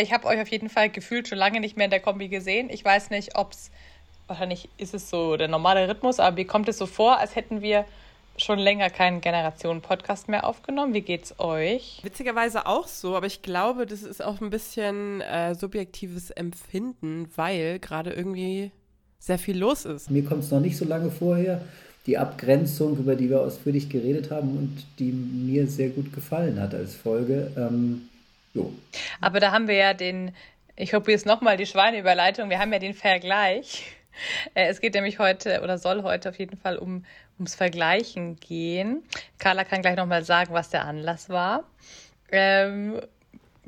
Ich 0.00 0.12
habe 0.12 0.26
euch 0.26 0.40
auf 0.40 0.48
jeden 0.48 0.68
Fall 0.68 0.90
gefühlt 0.90 1.28
schon 1.28 1.38
lange 1.38 1.60
nicht 1.60 1.76
mehr 1.76 1.84
in 1.86 1.90
der 1.90 2.00
Kombi 2.00 2.28
gesehen. 2.28 2.70
Ich 2.70 2.84
weiß 2.84 3.10
nicht, 3.10 3.36
ob 3.36 3.52
es, 3.52 3.70
wahrscheinlich 4.26 4.68
ist 4.78 4.94
es 4.94 5.10
so 5.10 5.36
der 5.36 5.48
normale 5.48 5.88
Rhythmus, 5.88 6.20
aber 6.20 6.36
mir 6.36 6.46
kommt 6.46 6.68
es 6.68 6.78
so 6.78 6.86
vor, 6.86 7.18
als 7.18 7.36
hätten 7.36 7.60
wir 7.60 7.84
schon 8.36 8.58
länger 8.58 8.88
keinen 8.90 9.20
Generationen-Podcast 9.20 10.28
mehr 10.28 10.46
aufgenommen. 10.46 10.94
Wie 10.94 11.02
geht's 11.02 11.38
euch? 11.38 12.00
Witzigerweise 12.02 12.66
auch 12.66 12.86
so, 12.86 13.16
aber 13.16 13.26
ich 13.26 13.42
glaube, 13.42 13.86
das 13.86 14.02
ist 14.02 14.24
auch 14.24 14.40
ein 14.40 14.50
bisschen 14.50 15.20
äh, 15.20 15.54
subjektives 15.54 16.30
Empfinden, 16.30 17.28
weil 17.36 17.78
gerade 17.78 18.12
irgendwie 18.12 18.70
sehr 19.18 19.38
viel 19.38 19.58
los 19.58 19.84
ist. 19.84 20.10
Mir 20.10 20.24
kommt 20.24 20.44
es 20.44 20.50
noch 20.50 20.60
nicht 20.60 20.76
so 20.76 20.86
lange 20.86 21.10
vorher. 21.10 21.60
Die 22.06 22.16
Abgrenzung, 22.16 22.96
über 22.96 23.14
die 23.14 23.28
wir 23.28 23.42
ausführlich 23.42 23.90
geredet 23.90 24.30
haben 24.30 24.56
und 24.56 24.86
die 24.98 25.12
mir 25.12 25.66
sehr 25.66 25.90
gut 25.90 26.14
gefallen 26.14 26.58
hat 26.58 26.74
als 26.74 26.94
Folge. 26.94 27.52
Ähm, 27.58 28.08
jo. 28.54 28.72
Aber 29.20 29.40
da 29.40 29.52
haben 29.52 29.68
wir 29.68 29.76
ja 29.76 29.94
den, 29.94 30.34
ich 30.76 30.90
probiere 30.90 31.12
jetzt 31.12 31.26
nochmal 31.26 31.56
die 31.56 31.66
Schweineüberleitung, 31.66 32.50
wir 32.50 32.58
haben 32.58 32.72
ja 32.72 32.78
den 32.78 32.94
Vergleich. 32.94 33.84
Äh, 34.54 34.68
es 34.68 34.80
geht 34.80 34.94
nämlich 34.94 35.18
heute 35.18 35.60
oder 35.62 35.78
soll 35.78 36.02
heute 36.02 36.28
auf 36.28 36.38
jeden 36.38 36.58
Fall 36.58 36.76
um, 36.76 37.04
ums 37.38 37.54
Vergleichen 37.54 38.36
gehen. 38.36 39.02
Carla 39.38 39.64
kann 39.64 39.82
gleich 39.82 39.96
nochmal 39.96 40.24
sagen, 40.24 40.52
was 40.52 40.70
der 40.70 40.84
Anlass 40.84 41.28
war. 41.28 41.64
Ähm, 42.30 43.00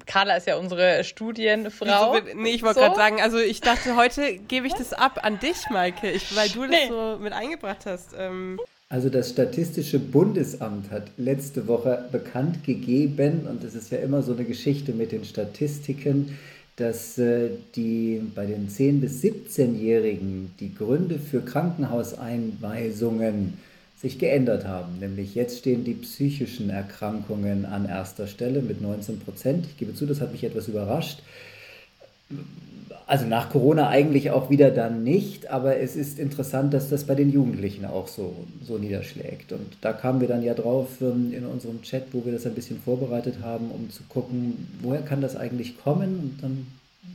Carla 0.06 0.36
ist 0.36 0.46
ja 0.46 0.56
unsere 0.56 1.04
Studienfrau. 1.04 2.14
Wieso, 2.14 2.36
nee, 2.36 2.50
ich 2.50 2.62
wollte 2.62 2.80
so? 2.80 2.86
gerade 2.86 2.96
sagen, 2.96 3.20
also 3.20 3.38
ich 3.38 3.60
dachte, 3.60 3.96
heute 3.96 4.38
gebe 4.38 4.66
ich 4.66 4.74
das 4.74 4.92
ab 4.92 5.20
an 5.22 5.38
dich, 5.38 5.68
Maike, 5.70 6.10
ich, 6.10 6.34
weil 6.34 6.48
du 6.48 6.62
das 6.62 6.70
nee. 6.70 6.88
so 6.88 7.18
mit 7.20 7.32
eingebracht 7.32 7.86
hast. 7.86 8.14
Ähm. 8.18 8.60
Also 8.92 9.08
das 9.08 9.30
Statistische 9.30 9.98
Bundesamt 9.98 10.90
hat 10.90 11.04
letzte 11.16 11.66
Woche 11.66 12.04
bekannt 12.12 12.62
gegeben, 12.62 13.46
und 13.48 13.64
es 13.64 13.74
ist 13.74 13.90
ja 13.90 13.96
immer 13.96 14.22
so 14.22 14.34
eine 14.34 14.44
Geschichte 14.44 14.92
mit 14.92 15.12
den 15.12 15.24
Statistiken, 15.24 16.36
dass 16.76 17.16
äh, 17.16 17.48
die 17.74 18.20
bei 18.34 18.44
den 18.44 18.68
10- 18.68 19.00
bis 19.00 19.22
17-Jährigen 19.22 20.50
die 20.60 20.74
Gründe 20.74 21.18
für 21.18 21.40
Krankenhauseinweisungen 21.40 23.54
sich 23.96 24.18
geändert 24.18 24.66
haben. 24.66 24.98
Nämlich 25.00 25.34
jetzt 25.34 25.60
stehen 25.60 25.84
die 25.84 25.94
psychischen 25.94 26.68
Erkrankungen 26.68 27.64
an 27.64 27.86
erster 27.86 28.26
Stelle 28.26 28.60
mit 28.60 28.82
19 28.82 29.20
Prozent. 29.20 29.64
Ich 29.64 29.78
gebe 29.78 29.94
zu, 29.94 30.04
das 30.04 30.20
hat 30.20 30.32
mich 30.32 30.44
etwas 30.44 30.68
überrascht. 30.68 31.22
Also 33.06 33.26
nach 33.26 33.50
Corona 33.50 33.88
eigentlich 33.88 34.30
auch 34.30 34.48
wieder 34.48 34.70
dann 34.70 35.04
nicht, 35.04 35.50
aber 35.50 35.78
es 35.78 35.96
ist 35.96 36.18
interessant, 36.18 36.72
dass 36.72 36.88
das 36.88 37.04
bei 37.04 37.14
den 37.14 37.30
Jugendlichen 37.30 37.84
auch 37.84 38.08
so, 38.08 38.34
so 38.64 38.78
niederschlägt. 38.78 39.52
Und 39.52 39.76
da 39.80 39.92
kamen 39.92 40.20
wir 40.20 40.28
dann 40.28 40.42
ja 40.42 40.54
drauf 40.54 40.88
ähm, 41.00 41.32
in 41.36 41.44
unserem 41.44 41.82
Chat, 41.82 42.04
wo 42.12 42.24
wir 42.24 42.32
das 42.32 42.46
ein 42.46 42.54
bisschen 42.54 42.80
vorbereitet 42.80 43.36
haben, 43.42 43.70
um 43.70 43.90
zu 43.90 44.02
gucken, 44.08 44.68
woher 44.80 45.02
kann 45.02 45.20
das 45.20 45.36
eigentlich 45.36 45.82
kommen? 45.82 46.18
Und 46.18 46.42
dann 46.42 46.66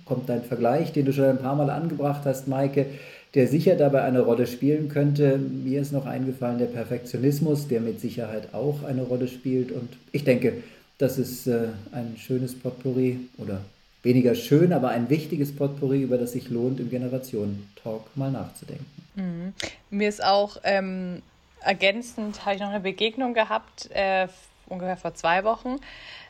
kommt 0.05 0.29
dein 0.29 0.43
Vergleich, 0.43 0.91
den 0.91 1.05
du 1.05 1.13
schon 1.13 1.25
ein 1.25 1.39
paar 1.39 1.55
Mal 1.55 1.69
angebracht 1.69 2.21
hast, 2.25 2.47
Maike 2.47 2.85
der 3.33 3.47
sicher 3.47 3.75
dabei 3.75 4.03
eine 4.03 4.21
Rolle 4.21 4.47
spielen 4.47 4.89
könnte. 4.89 5.37
Mir 5.37 5.81
ist 5.81 5.91
noch 5.91 6.05
eingefallen 6.05 6.57
der 6.57 6.65
Perfektionismus, 6.65 7.67
der 7.67 7.81
mit 7.81 7.99
Sicherheit 7.99 8.53
auch 8.53 8.83
eine 8.83 9.03
Rolle 9.03 9.27
spielt. 9.27 9.71
Und 9.71 9.89
ich 10.11 10.23
denke, 10.23 10.53
das 10.97 11.19
ist 11.19 11.45
äh, 11.45 11.67
ein 11.91 12.15
schönes 12.17 12.55
Potpourri 12.55 13.19
oder 13.37 13.61
weniger 14.07 14.35
schön, 14.35 14.73
aber 14.73 14.89
ein 14.89 15.09
wichtiges 15.09 15.55
Potpourri, 15.55 16.01
über 16.01 16.17
das 16.17 16.31
sich 16.31 16.49
lohnt, 16.49 16.79
im 16.79 16.89
Generationen-Talk 16.89 18.15
mal 18.15 18.31
nachzudenken. 18.31 18.85
Mhm. 19.15 19.53
Mir 19.89 20.09
ist 20.09 20.23
auch 20.23 20.57
ähm, 20.63 21.21
ergänzend, 21.61 22.45
habe 22.45 22.55
ich 22.55 22.61
noch 22.61 22.69
eine 22.69 22.79
Begegnung 22.79 23.33
gehabt, 23.33 23.89
äh, 23.91 24.27
ungefähr 24.67 24.97
vor 24.97 25.13
zwei 25.13 25.43
Wochen, 25.43 25.77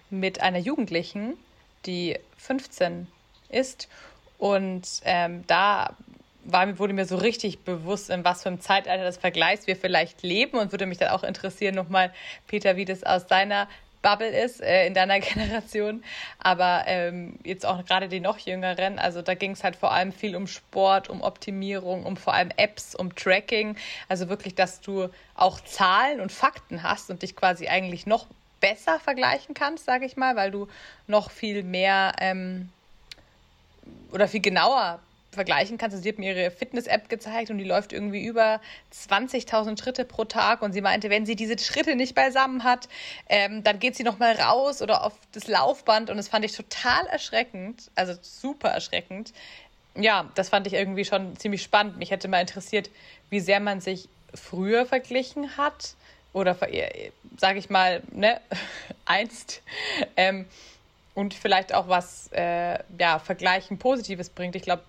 mit 0.09 0.41
einer 0.41 0.59
Jugendlichen, 0.59 1.33
die 1.85 2.17
15 2.37 3.07
ist. 3.49 3.87
Und 4.37 4.87
ähm, 5.05 5.43
da 5.47 5.95
war, 6.43 6.79
wurde 6.79 6.93
mir 6.93 7.05
so 7.05 7.17
richtig 7.17 7.59
bewusst, 7.59 8.09
in 8.09 8.23
was 8.23 8.43
für 8.43 8.49
einem 8.49 8.61
Zeitalter 8.61 9.03
des 9.03 9.17
Vergleichs 9.17 9.67
wir 9.67 9.75
vielleicht 9.75 10.23
leben 10.23 10.57
und 10.57 10.71
würde 10.71 10.85
mich 10.85 10.97
dann 10.97 11.09
auch 11.09 11.23
interessieren, 11.23 11.75
nochmal, 11.75 12.11
Peter, 12.47 12.75
wie 12.75 12.85
das 12.85 13.03
aus 13.03 13.27
deiner 13.27 13.67
Bubble 14.01 14.29
ist, 14.29 14.61
äh, 14.61 14.87
in 14.87 14.93
deiner 14.93 15.19
Generation. 15.21 16.03
Aber 16.39 16.83
ähm, 16.87 17.39
jetzt 17.43 17.65
auch 17.65 17.83
gerade 17.85 18.07
die 18.07 18.19
noch 18.19 18.37
jüngeren, 18.39 18.99
also 18.99 19.21
da 19.21 19.33
ging 19.33 19.51
es 19.51 19.63
halt 19.63 19.75
vor 19.75 19.91
allem 19.91 20.11
viel 20.11 20.35
um 20.35 20.47
Sport, 20.47 21.09
um 21.09 21.21
Optimierung, 21.21 22.05
um 22.05 22.17
vor 22.17 22.33
allem 22.33 22.51
Apps, 22.57 22.95
um 22.95 23.15
Tracking. 23.15 23.77
Also 24.09 24.29
wirklich, 24.29 24.55
dass 24.55 24.81
du 24.81 25.09
auch 25.35 25.59
Zahlen 25.61 26.21
und 26.21 26.31
Fakten 26.31 26.83
hast 26.83 27.09
und 27.09 27.21
dich 27.21 27.35
quasi 27.35 27.67
eigentlich 27.67 28.05
noch 28.05 28.27
besser 28.59 28.99
vergleichen 28.99 29.53
kannst, 29.53 29.85
sage 29.85 30.05
ich 30.05 30.17
mal, 30.17 30.35
weil 30.35 30.51
du 30.51 30.67
noch 31.05 31.31
viel 31.31 31.63
mehr 31.63 32.13
ähm, 32.19 32.69
oder 34.11 34.27
viel 34.27 34.41
genauer 34.41 34.99
vergleichen 35.31 35.77
kannst. 35.77 35.93
Also 35.93 36.03
sie 36.03 36.09
hat 36.09 36.19
mir 36.19 36.35
ihre 36.35 36.51
Fitness-App 36.51 37.09
gezeigt 37.09 37.49
und 37.49 37.57
die 37.57 37.63
läuft 37.63 37.93
irgendwie 37.93 38.25
über 38.25 38.59
20.000 38.93 39.79
Schritte 39.79 40.05
pro 40.05 40.25
Tag. 40.25 40.61
Und 40.61 40.73
sie 40.73 40.81
meinte, 40.81 41.09
wenn 41.09 41.25
sie 41.25 41.35
diese 41.35 41.57
Schritte 41.57 41.95
nicht 41.95 42.15
beisammen 42.15 42.63
hat, 42.63 42.87
ähm, 43.29 43.63
dann 43.63 43.79
geht 43.79 43.95
sie 43.95 44.03
nochmal 44.03 44.33
raus 44.33 44.81
oder 44.81 45.03
auf 45.03 45.13
das 45.33 45.47
Laufband. 45.47 46.09
Und 46.09 46.17
das 46.17 46.27
fand 46.27 46.45
ich 46.45 46.53
total 46.53 47.05
erschreckend, 47.07 47.91
also 47.95 48.13
super 48.21 48.69
erschreckend. 48.69 49.33
Ja, 49.95 50.29
das 50.35 50.49
fand 50.49 50.67
ich 50.67 50.73
irgendwie 50.73 51.05
schon 51.05 51.37
ziemlich 51.37 51.63
spannend. 51.63 51.97
Mich 51.97 52.11
hätte 52.11 52.27
mal 52.27 52.41
interessiert, 52.41 52.89
wie 53.29 53.39
sehr 53.39 53.59
man 53.59 53.81
sich 53.81 54.09
früher 54.33 54.85
verglichen 54.85 55.57
hat 55.57 55.95
oder, 56.33 56.55
äh, 56.71 57.11
sage 57.37 57.59
ich 57.59 57.69
mal, 57.69 58.03
ne, 58.11 58.39
einst. 59.05 59.61
Ähm, 60.15 60.45
und 61.15 61.33
vielleicht 61.33 61.73
auch 61.73 61.87
was 61.87 62.29
äh, 62.31 62.77
ja, 62.99 63.17
Vergleichen 63.17 63.79
Positives 63.79 64.29
bringt. 64.29 64.55
Ich 64.55 64.61
glaube, 64.61 64.83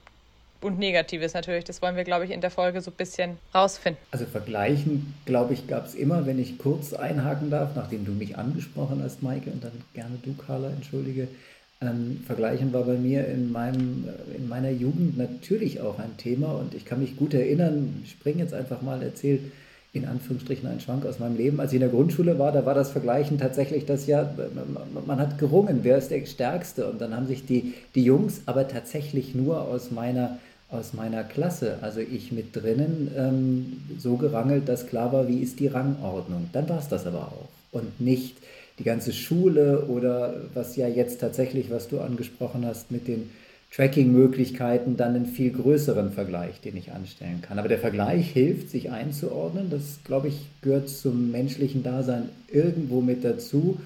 und 0.60 0.78
Negatives 0.78 1.34
natürlich. 1.34 1.64
Das 1.64 1.82
wollen 1.82 1.96
wir, 1.96 2.04
glaube 2.04 2.24
ich, 2.24 2.30
in 2.30 2.40
der 2.40 2.50
Folge 2.50 2.80
so 2.80 2.90
ein 2.90 2.96
bisschen 2.96 3.38
rausfinden. 3.54 4.00
Also 4.10 4.26
vergleichen, 4.26 5.14
glaube 5.24 5.54
ich, 5.54 5.66
gab 5.66 5.86
es 5.86 5.94
immer, 5.94 6.26
wenn 6.26 6.38
ich 6.38 6.58
kurz 6.58 6.92
einhaken 6.92 7.50
darf, 7.50 7.76
nachdem 7.76 8.04
du 8.04 8.12
mich 8.12 8.36
angesprochen 8.36 9.02
hast, 9.02 9.22
Maike, 9.22 9.50
und 9.50 9.62
dann 9.62 9.72
gerne 9.94 10.18
du, 10.22 10.34
Carla, 10.34 10.70
entschuldige. 10.70 11.28
Ähm, 11.80 12.24
vergleichen 12.26 12.72
war 12.72 12.82
bei 12.82 12.96
mir 12.96 13.28
in, 13.28 13.52
meinem, 13.52 14.08
in 14.36 14.48
meiner 14.48 14.70
Jugend 14.70 15.16
natürlich 15.16 15.80
auch 15.80 16.00
ein 16.00 16.16
Thema 16.16 16.48
und 16.54 16.74
ich 16.74 16.84
kann 16.84 16.98
mich 16.98 17.16
gut 17.16 17.34
erinnern, 17.34 18.00
ich 18.02 18.10
springe 18.10 18.42
jetzt 18.42 18.52
einfach 18.52 18.82
mal, 18.82 19.00
erzählt 19.00 19.42
in 19.92 20.04
Anführungsstrichen 20.04 20.68
ein 20.68 20.80
Schwank 20.80 21.06
aus 21.06 21.18
meinem 21.18 21.36
Leben. 21.36 21.60
Als 21.60 21.72
ich 21.72 21.76
in 21.76 21.80
der 21.80 21.88
Grundschule 21.88 22.38
war, 22.38 22.52
da 22.52 22.66
war 22.66 22.74
das 22.74 22.90
Vergleichen 22.90 23.38
tatsächlich 23.38 23.86
das 23.86 24.06
ja, 24.06 24.30
man 25.06 25.18
hat 25.18 25.38
gerungen, 25.38 25.80
wer 25.82 25.98
ist 25.98 26.10
der 26.10 26.24
Stärkste 26.26 26.88
und 26.88 27.00
dann 27.00 27.14
haben 27.14 27.26
sich 27.26 27.46
die, 27.46 27.74
die 27.94 28.04
Jungs 28.04 28.42
aber 28.46 28.68
tatsächlich 28.68 29.34
nur 29.34 29.62
aus 29.62 29.90
meiner 29.90 30.38
aus 30.70 30.92
meiner 30.92 31.24
Klasse, 31.24 31.78
also 31.80 32.00
ich 32.00 32.30
mit 32.30 32.54
drinnen, 32.54 33.10
ähm, 33.16 33.98
so 33.98 34.16
gerangelt, 34.16 34.68
dass 34.68 34.86
klar 34.86 35.12
war, 35.12 35.28
wie 35.28 35.38
ist 35.38 35.60
die 35.60 35.66
Rangordnung. 35.66 36.50
Dann 36.52 36.68
war 36.68 36.78
es 36.78 36.88
das 36.88 37.06
aber 37.06 37.28
auch. 37.28 37.48
Und 37.72 38.00
nicht 38.00 38.36
die 38.78 38.84
ganze 38.84 39.12
Schule 39.12 39.86
oder 39.86 40.34
was 40.54 40.76
ja 40.76 40.86
jetzt 40.86 41.20
tatsächlich, 41.20 41.70
was 41.70 41.88
du 41.88 42.00
angesprochen 42.00 42.66
hast, 42.66 42.90
mit 42.90 43.08
den 43.08 43.30
Tracking-Möglichkeiten, 43.74 44.96
dann 44.96 45.14
einen 45.14 45.26
viel 45.26 45.50
größeren 45.50 46.12
Vergleich, 46.12 46.60
den 46.60 46.76
ich 46.76 46.92
anstellen 46.92 47.42
kann. 47.42 47.58
Aber 47.58 47.68
der 47.68 47.78
Vergleich 47.78 48.30
hilft, 48.30 48.70
sich 48.70 48.90
einzuordnen. 48.90 49.68
Das, 49.70 50.00
glaube 50.04 50.28
ich, 50.28 50.46
gehört 50.62 50.88
zum 50.88 51.30
menschlichen 51.30 51.82
Dasein 51.82 52.30
irgendwo 52.50 53.00
mit 53.00 53.24
dazu 53.24 53.78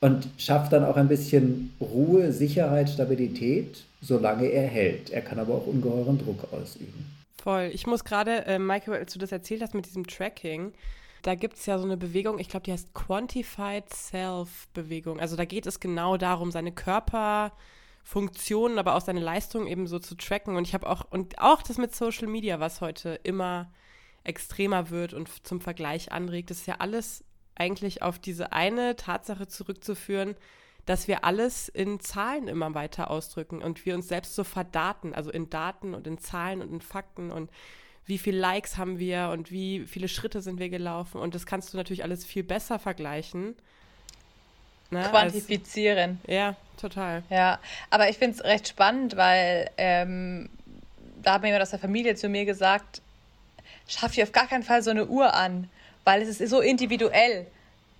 und 0.00 0.28
schafft 0.36 0.72
dann 0.72 0.84
auch 0.84 0.96
ein 0.96 1.08
bisschen 1.08 1.72
Ruhe, 1.80 2.32
Sicherheit, 2.32 2.90
Stabilität, 2.90 3.84
solange 4.02 4.48
er 4.48 4.66
hält. 4.66 5.08
Er 5.10 5.22
kann 5.22 5.38
aber 5.38 5.54
auch 5.54 5.66
ungeheuren 5.66 6.18
Druck 6.18 6.52
ausüben. 6.52 7.06
Voll. 7.42 7.70
Ich 7.72 7.86
muss 7.86 8.04
gerade, 8.04 8.44
äh, 8.46 8.58
Michael, 8.58 8.98
als 8.98 9.14
du 9.14 9.18
das 9.18 9.32
erzählt 9.32 9.62
hast 9.62 9.74
mit 9.74 9.86
diesem 9.86 10.06
Tracking, 10.06 10.74
da 11.22 11.34
gibt 11.36 11.56
es 11.56 11.66
ja 11.66 11.78
so 11.78 11.84
eine 11.84 11.96
Bewegung, 11.96 12.38
ich 12.38 12.48
glaube, 12.48 12.64
die 12.64 12.72
heißt 12.72 12.94
Quantified 12.94 13.84
Self-Bewegung. 13.92 15.20
Also 15.20 15.36
da 15.36 15.44
geht 15.44 15.66
es 15.66 15.80
genau 15.80 16.16
darum, 16.16 16.50
seine 16.50 16.72
Körperfunktionen, 16.72 18.78
aber 18.78 18.96
auch 18.96 19.00
seine 19.00 19.20
Leistung 19.20 19.68
eben 19.68 19.86
so 19.86 20.00
zu 20.00 20.16
tracken. 20.16 20.56
Und 20.56 20.66
ich 20.66 20.74
habe 20.74 20.88
auch, 20.88 21.06
und 21.10 21.38
auch 21.38 21.62
das 21.62 21.78
mit 21.78 21.94
Social 21.94 22.26
Media, 22.26 22.58
was 22.58 22.80
heute 22.80 23.20
immer 23.22 23.70
extremer 24.24 24.90
wird 24.90 25.14
und 25.14 25.46
zum 25.46 25.60
Vergleich 25.60 26.10
anregt, 26.10 26.50
das 26.50 26.58
ist 26.58 26.66
ja 26.66 26.76
alles 26.78 27.24
eigentlich 27.54 28.02
auf 28.02 28.18
diese 28.18 28.52
eine 28.52 28.96
Tatsache 28.96 29.46
zurückzuführen, 29.46 30.34
dass 30.86 31.08
wir 31.08 31.24
alles 31.24 31.68
in 31.68 32.00
Zahlen 32.00 32.48
immer 32.48 32.74
weiter 32.74 33.10
ausdrücken 33.10 33.62
und 33.62 33.84
wir 33.86 33.94
uns 33.94 34.08
selbst 34.08 34.34
so 34.34 34.44
verdaten, 34.44 35.14
also 35.14 35.30
in 35.30 35.50
Daten 35.50 35.94
und 35.94 36.06
in 36.06 36.18
Zahlen 36.18 36.60
und 36.60 36.72
in 36.72 36.80
Fakten 36.80 37.30
und 37.30 37.50
wie 38.04 38.18
viele 38.18 38.38
Likes 38.38 38.76
haben 38.76 38.98
wir 38.98 39.30
und 39.32 39.52
wie 39.52 39.86
viele 39.86 40.08
Schritte 40.08 40.42
sind 40.42 40.58
wir 40.58 40.68
gelaufen 40.68 41.20
und 41.20 41.34
das 41.34 41.46
kannst 41.46 41.72
du 41.72 41.76
natürlich 41.76 42.02
alles 42.02 42.24
viel 42.24 42.42
besser 42.42 42.78
vergleichen. 42.78 43.54
Ne, 44.90 45.06
Quantifizieren. 45.08 46.18
Als, 46.24 46.34
ja, 46.34 46.56
total. 46.78 47.22
Ja, 47.30 47.60
aber 47.90 48.10
ich 48.10 48.18
finde 48.18 48.36
es 48.36 48.44
recht 48.44 48.68
spannend, 48.68 49.16
weil 49.16 49.70
ähm, 49.78 50.50
da 51.22 51.34
hat 51.34 51.42
mir 51.42 51.48
jemand 51.48 51.62
aus 51.62 51.70
der 51.70 51.78
Familie 51.78 52.14
zu 52.16 52.28
mir 52.28 52.44
gesagt, 52.44 53.00
schaff 53.88 54.12
dir 54.12 54.24
auf 54.24 54.32
gar 54.32 54.48
keinen 54.48 54.64
Fall 54.64 54.82
so 54.82 54.90
eine 54.90 55.06
Uhr 55.06 55.32
an 55.32 55.68
weil 56.04 56.22
es 56.22 56.40
ist 56.40 56.50
so 56.50 56.60
individuell. 56.60 57.46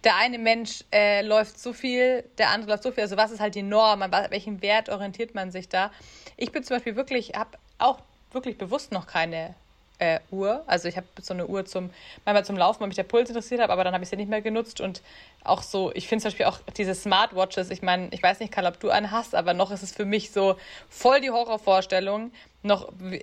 Der 0.05 0.17
eine 0.17 0.39
Mensch 0.39 0.85
äh, 0.93 1.23
läuft 1.23 1.59
so 1.59 1.73
viel, 1.73 2.25
der 2.39 2.51
andere 2.51 2.73
läuft 2.73 2.83
so 2.83 2.93
viel. 2.93 3.03
Also 3.03 3.17
was 3.17 3.31
ist 3.31 3.41
halt 3.41 3.55
die 3.55 3.63
Norm? 3.63 4.03
An 4.03 4.13
welchen 4.31 4.63
Wert 4.63 4.89
orientiert 4.89 5.35
man 5.35 5.51
sich 5.51 5.69
da? 5.69 5.91
Ich 6.37 6.53
bin 6.53 6.65
zum 6.65 6.77
Beispiel 6.77 6.97
wirklich, 6.97 7.33
habe 7.35 7.59
auch 7.79 7.99
wirklich 8.33 8.59
bewusst 8.59 8.93
noch 8.93 9.07
keine 9.07 9.55
äh, 9.99 10.19
Uhr. 10.33 10.65
Also 10.67 10.89
ich 10.89 10.97
habe 10.97 11.07
so 11.21 11.33
eine 11.33 11.47
Uhr 11.47 11.65
zum, 11.65 11.91
manchmal 12.25 12.45
zum 12.45 12.57
Laufen, 12.57 12.81
weil 12.81 12.89
mich 12.89 12.97
der 12.97 13.05
Puls 13.05 13.29
interessiert 13.29 13.61
hat, 13.61 13.71
aber 13.71 13.85
dann 13.85 13.95
habe 13.95 14.03
ich 14.03 14.11
sie 14.11 14.17
nicht 14.17 14.29
mehr 14.29 14.43
genutzt. 14.43 14.81
Und 14.81 15.03
auch 15.45 15.63
so, 15.63 15.93
ich 15.95 16.09
finde 16.09 16.23
zum 16.23 16.31
Beispiel 16.31 16.47
auch 16.47 16.59
diese 16.77 16.95
Smartwatches, 16.95 17.71
ich 17.71 17.83
meine, 17.83 18.09
ich 18.11 18.23
weiß 18.23 18.41
nicht, 18.41 18.53
Karl, 18.53 18.67
ob 18.67 18.81
du 18.81 18.91
eine 18.91 19.13
hast, 19.13 19.35
aber 19.35 19.55
noch 19.55 19.71
ist 19.71 19.83
es 19.83 19.93
für 19.93 20.05
mich 20.05 20.33
so 20.33 20.57
voll 20.89 21.21
die 21.21 21.31
Horrorvorstellung, 21.31 22.33
noch 22.63 22.89
äh, 23.01 23.23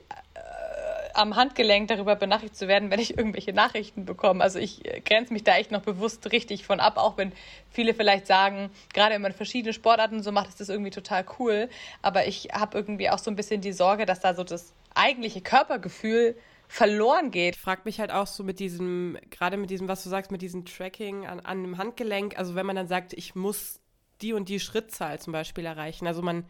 am 1.20 1.36
Handgelenk 1.36 1.90
darüber 1.90 2.16
benachrichtigt 2.16 2.58
zu 2.58 2.68
werden, 2.68 2.90
wenn 2.92 3.00
ich 3.00 3.18
irgendwelche 3.18 3.54
Nachrichten 3.54 4.06
bekomme. 4.06 4.44
Also 4.44 4.58
ich 4.60 4.86
äh, 4.86 5.02
grenze 5.02 5.34
mich 5.34 5.44
da 5.44 5.58
echt 5.58 5.72
noch 5.72 5.82
bewusst 5.82 6.32
richtig 6.32 6.66
von 6.66 6.80
ab, 6.80 6.98
auch 6.98 7.18
wenn 7.18 7.34
viele 7.70 7.94
vielleicht 7.94 8.26
sagen, 8.26 8.72
gerade 8.94 9.16
wenn 9.16 9.22
man 9.22 9.34
verschiedene 9.34 9.74
Sportarten 9.74 10.24
so 10.24 10.32
macht, 10.32 10.50
ist 10.50 10.60
das 10.60 10.70
irgendwie 10.70 10.92
total 10.92 11.26
cool. 11.38 11.70
Aber 12.02 12.28
ich 12.28 12.50
habe 12.54 12.78
irgendwie 12.78 13.10
auch 13.10 13.20
so 13.20 13.30
ein 13.30 13.36
bisschen 13.36 13.62
die 13.62 13.74
Sorge, 13.74 14.06
dass 14.06 14.22
da 14.22 14.34
so 14.34 14.44
das 14.44 14.74
eigentliche 14.96 15.42
Körpergefühl 15.42 16.36
verloren 16.68 17.32
geht. 17.32 17.56
Ich 17.56 17.62
frage 17.62 17.82
mich 17.86 18.00
halt 18.00 18.12
auch 18.12 18.28
so 18.28 18.44
mit 18.44 18.60
diesem, 18.60 19.18
gerade 19.32 19.58
mit 19.58 19.70
diesem, 19.70 19.88
was 19.88 20.04
du 20.04 20.10
sagst, 20.10 20.32
mit 20.32 20.42
diesem 20.42 20.66
Tracking 20.66 21.26
an, 21.26 21.40
an 21.40 21.60
einem 21.60 21.78
Handgelenk, 21.78 22.38
also 22.38 22.56
wenn 22.56 22.66
man 22.66 22.76
dann 22.76 22.88
sagt, 22.88 23.14
ich 23.14 23.36
muss 23.36 23.80
die 24.22 24.34
und 24.34 24.50
die 24.50 24.60
Schrittzahl 24.60 25.20
zum 25.20 25.34
Beispiel 25.34 25.66
erreichen. 25.66 26.08
Also 26.08 26.22
man 26.22 26.46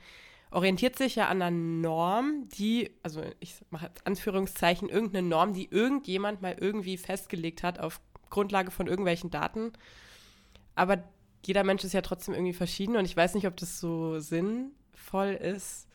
orientiert 0.51 0.97
sich 0.97 1.15
ja 1.15 1.27
an 1.27 1.41
einer 1.41 1.55
Norm, 1.55 2.47
die, 2.49 2.91
also 3.03 3.21
ich 3.39 3.55
mache 3.69 3.91
Anführungszeichen, 4.03 4.89
irgendeine 4.89 5.27
Norm, 5.27 5.53
die 5.53 5.69
irgendjemand 5.69 6.41
mal 6.41 6.55
irgendwie 6.59 6.97
festgelegt 6.97 7.63
hat 7.63 7.79
auf 7.79 8.01
Grundlage 8.29 8.71
von 8.71 8.87
irgendwelchen 8.87 9.29
Daten. 9.29 9.73
Aber 10.75 11.03
jeder 11.45 11.63
Mensch 11.63 11.83
ist 11.83 11.93
ja 11.93 12.01
trotzdem 12.01 12.33
irgendwie 12.33 12.53
verschieden 12.53 12.95
und 12.95 13.05
ich 13.05 13.15
weiß 13.15 13.35
nicht, 13.35 13.47
ob 13.47 13.57
das 13.57 13.79
so 13.79 14.19
sinnvoll 14.19 15.29
ist, 15.29 15.87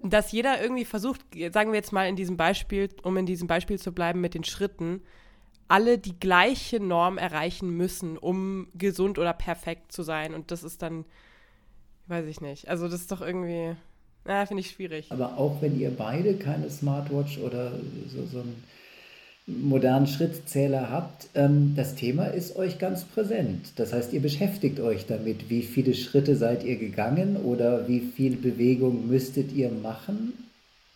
dass 0.00 0.32
jeder 0.32 0.60
irgendwie 0.60 0.84
versucht, 0.84 1.20
sagen 1.52 1.72
wir 1.72 1.78
jetzt 1.78 1.92
mal 1.92 2.08
in 2.08 2.16
diesem 2.16 2.36
Beispiel, 2.36 2.88
um 3.02 3.16
in 3.16 3.26
diesem 3.26 3.48
Beispiel 3.48 3.78
zu 3.78 3.92
bleiben 3.92 4.20
mit 4.20 4.34
den 4.34 4.44
Schritten, 4.44 5.02
alle 5.66 5.98
die 5.98 6.18
gleiche 6.18 6.80
Norm 6.80 7.18
erreichen 7.18 7.70
müssen, 7.70 8.16
um 8.16 8.68
gesund 8.74 9.18
oder 9.18 9.32
perfekt 9.32 9.92
zu 9.92 10.02
sein. 10.02 10.34
Und 10.34 10.50
das 10.50 10.62
ist 10.62 10.82
dann 10.82 11.04
Weiß 12.08 12.26
ich 12.26 12.40
nicht. 12.40 12.68
Also 12.68 12.88
das 12.88 13.02
ist 13.02 13.12
doch 13.12 13.20
irgendwie, 13.20 13.76
na, 14.24 14.46
finde 14.46 14.62
ich 14.62 14.70
schwierig. 14.70 15.06
Aber 15.10 15.36
auch 15.36 15.60
wenn 15.60 15.78
ihr 15.78 15.90
beide 15.90 16.34
keine 16.34 16.70
Smartwatch 16.70 17.38
oder 17.38 17.72
so, 18.08 18.26
so 18.26 18.40
einen 18.40 18.64
modernen 19.46 20.06
Schrittzähler 20.06 20.90
habt, 20.90 21.28
ähm, 21.34 21.74
das 21.76 21.94
Thema 21.94 22.26
ist 22.26 22.56
euch 22.56 22.78
ganz 22.78 23.04
präsent. 23.04 23.72
Das 23.76 23.92
heißt, 23.92 24.12
ihr 24.12 24.20
beschäftigt 24.20 24.80
euch 24.80 25.06
damit, 25.06 25.50
wie 25.50 25.62
viele 25.62 25.94
Schritte 25.94 26.36
seid 26.36 26.64
ihr 26.64 26.76
gegangen 26.76 27.36
oder 27.36 27.88
wie 27.88 28.00
viel 28.00 28.36
Bewegung 28.36 29.08
müsstet 29.08 29.52
ihr 29.52 29.70
machen. 29.70 30.32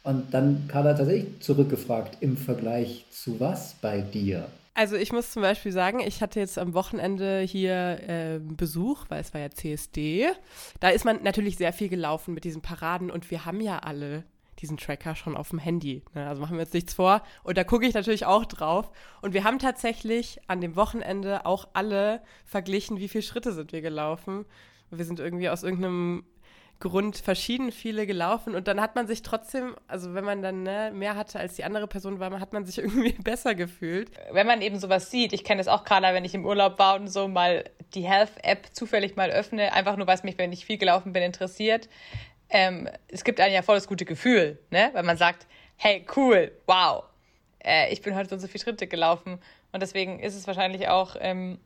Und 0.05 0.35
dann, 0.35 0.65
Carla, 0.69 0.95
tatsächlich 0.95 1.41
zurückgefragt, 1.41 2.19
im 2.21 2.37
Vergleich 2.37 3.05
zu 3.11 3.39
was 3.39 3.75
bei 3.81 4.01
dir? 4.01 4.47
Also 4.75 4.97
ich 4.97 5.13
muss 5.13 5.33
zum 5.33 5.43
Beispiel 5.43 5.71
sagen, 5.71 6.01
ich 6.01 6.23
hatte 6.23 6.41
jetzt 6.41 6.59
am 6.59 6.73
Wochenende 6.73 7.41
hier 7.41 8.01
äh, 8.09 8.41
Besuch, 8.41 9.05
weil 9.09 9.21
es 9.21 9.35
war 9.35 9.41
ja 9.41 9.51
CSD. 9.51 10.29
Da 10.81 10.89
ist 10.89 11.05
man 11.05 11.23
natürlich 11.23 11.59
sehr 11.59 11.75
viel 11.75 11.91
gelaufen 11.91 12.33
mit 12.33 12.45
diesen 12.45 12.63
Paraden 12.63 13.11
und 13.11 13.31
wir 13.31 13.45
haben 13.45 13.61
ja 13.61 13.81
alle 13.81 14.25
diesen 14.61 14.79
Tracker 14.79 15.15
schon 15.15 15.37
auf 15.37 15.51
dem 15.51 15.59
Handy. 15.59 16.03
Ne? 16.15 16.27
Also 16.27 16.41
machen 16.41 16.57
wir 16.57 16.63
jetzt 16.63 16.73
nichts 16.73 16.95
vor. 16.95 17.23
Und 17.43 17.59
da 17.59 17.65
gucke 17.65 17.87
ich 17.87 17.95
natürlich 17.95 18.25
auch 18.25 18.47
drauf. 18.47 18.91
Und 19.21 19.35
wir 19.35 19.45
haben 19.45 19.59
tatsächlich 19.59 20.41
an 20.47 20.61
dem 20.61 20.77
Wochenende 20.77 21.45
auch 21.45 21.69
alle 21.75 22.23
verglichen, 22.47 22.99
wie 22.99 23.09
viele 23.09 23.23
Schritte 23.23 23.53
sind 23.53 23.73
wir 23.73 23.83
gelaufen. 23.83 24.47
Wir 24.91 25.05
sind 25.05 25.21
irgendwie 25.21 25.51
aus 25.51 25.63
irgendeinem 25.65 26.25
Grund 26.83 27.17
verschieden 27.17 27.71
viele 27.71 28.07
gelaufen 28.07 28.57
und 28.57 28.67
dann 28.67 28.81
hat 28.81 28.97
man 28.97 29.07
sich 29.07 29.23
trotzdem, 29.23 29.77
also 29.87 30.15
wenn 30.15 30.25
man 30.25 30.43
dann 30.43 30.65
ne, 30.65 30.91
mehr 30.93 31.15
hatte 31.15 31.39
als 31.39 31.55
die 31.55 31.63
andere 31.63 31.87
Person 31.87 32.19
war, 32.19 32.39
hat 32.41 32.53
man 32.53 32.67
sich 32.67 32.79
irgendwie 32.85 33.13
besser 33.13 33.55
gefühlt. 33.55 34.11
Wenn 34.33 34.47
man 34.47 34.61
eben 34.61 34.79
sowas 34.79 35.11
sieht, 35.11 35.33
ich 35.33 35.45
kenne 35.45 35.59
das 35.59 35.69
auch 35.69 35.85
gerade, 35.85 36.13
wenn 36.13 36.25
ich 36.25 36.35
im 36.35 36.45
Urlaub 36.45 36.79
war 36.79 36.97
und 36.97 37.07
so 37.07 37.29
mal 37.29 37.65
die 37.95 38.03
Health-App 38.03 38.71
zufällig 38.73 39.15
mal 39.15 39.31
öffne, 39.31 39.73
einfach 39.73 39.97
nur, 39.97 40.07
weil 40.09 40.17
es 40.17 40.25
mich, 40.25 40.37
wenn 40.39 40.53
ich 40.53 40.67
viel 40.67 40.77
gelaufen 40.77 41.13
bin, 41.13 41.23
interessiert. 41.23 41.89
Ähm, 42.51 42.89
es 43.09 43.25
gibt 43.25 43.41
einem 43.41 43.55
ja 43.55 43.63
voll 43.63 43.77
das 43.77 43.87
gute 43.87 44.05
Gefühl, 44.05 44.59
ne? 44.71 44.91
Weil 44.93 45.05
man 45.05 45.17
sagt, 45.17 45.47
hey, 45.77 46.05
cool, 46.17 46.53
wow, 46.67 47.05
äh, 47.65 47.93
ich 47.93 48.03
bin 48.03 48.15
heute 48.15 48.29
so 48.31 48.35
und 48.35 48.41
so 48.41 48.49
viele 48.49 48.63
Schritte 48.63 48.87
gelaufen. 48.87 49.39
Und 49.73 49.81
deswegen 49.81 50.21
ist 50.21 50.35
es 50.35 50.47
wahrscheinlich 50.47 50.89
auch 50.89 51.17
ähm, 51.21 51.59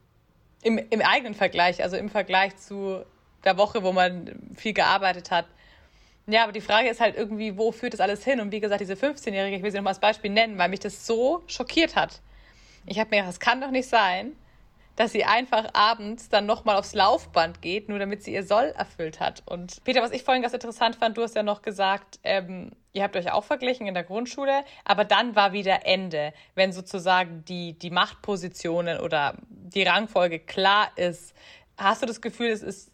im, 0.63 0.79
im 0.79 1.01
eigenen 1.01 1.35
Vergleich, 1.35 1.83
also 1.83 1.97
im 1.97 2.09
Vergleich 2.09 2.57
zu 2.57 3.05
der 3.46 3.56
Woche, 3.56 3.82
wo 3.82 3.93
man 3.93 4.50
viel 4.56 4.72
gearbeitet 4.72 5.31
hat. 5.31 5.46
Ja, 6.26 6.43
aber 6.43 6.52
die 6.52 6.60
Frage 6.60 6.88
ist 6.88 7.00
halt 7.00 7.16
irgendwie, 7.16 7.56
wo 7.56 7.70
führt 7.70 7.93
das 7.93 8.00
alles 8.00 8.25
hin? 8.25 8.40
Und 8.40 8.50
wie 8.50 8.60
gesagt, 8.60 8.81
diese 8.81 8.94
15-Jährige, 8.94 9.56
ich 9.56 9.62
will 9.62 9.70
sie 9.70 9.76
nochmal 9.76 9.93
als 9.93 10.00
Beispiel 10.00 10.31
nennen, 10.31 10.58
weil 10.58 10.69
mich 10.69 10.81
das 10.81 11.06
so 11.06 11.43
schockiert 11.46 11.94
hat. 11.94 12.20
Ich 12.84 12.98
habe 12.98 13.10
mir 13.10 13.16
gedacht, 13.16 13.28
das 13.28 13.40
kann 13.40 13.60
doch 13.60 13.70
nicht 13.70 13.88
sein, 13.88 14.32
dass 14.96 15.12
sie 15.12 15.25
einfach 15.25 15.66
abends 15.75 16.28
dann 16.28 16.46
nochmal 16.46 16.76
aufs 16.76 16.94
Laufband 16.94 17.62
geht, 17.62 17.88
nur 17.88 17.98
damit 17.98 18.22
sie 18.22 18.32
ihr 18.32 18.43
Soll 18.43 18.72
erfüllt 18.76 19.20
hat. 19.20 19.43
Und 19.46 19.84
Peter, 19.84 20.02
was 20.02 20.10
ich 20.10 20.25
vorhin 20.25 20.43
ganz 20.43 20.54
interessant 20.54 20.96
fand, 20.96 21.16
du 21.16 21.22
hast 21.22 21.37
ja 21.37 21.43
noch 21.43 21.62
gesagt, 21.62 22.19
ähm, 22.25 22.72
ihr 22.93 23.02
habt 23.02 23.14
euch 23.14 23.31
auch 23.31 23.44
verglichen 23.44 23.87
in 23.87 23.94
der 23.94 24.04
Grundschule, 24.04 24.64
aber 24.84 25.04
dann 25.04 25.37
war 25.37 25.52
wieder 25.52 25.87
Ende, 25.87 26.32
wenn 26.54 26.72
sozusagen 26.72 27.44
die, 27.44 27.78
die 27.78 27.90
Machtpositionen 27.90 28.98
oder 28.98 29.37
die 29.48 29.82
Rangfolge 29.82 30.40
klar 30.40 30.90
ist. 30.96 31.34
Hast 31.76 32.02
du 32.02 32.06
das 32.06 32.22
Gefühl, 32.22 32.48
es 32.48 32.62
ist 32.62 32.90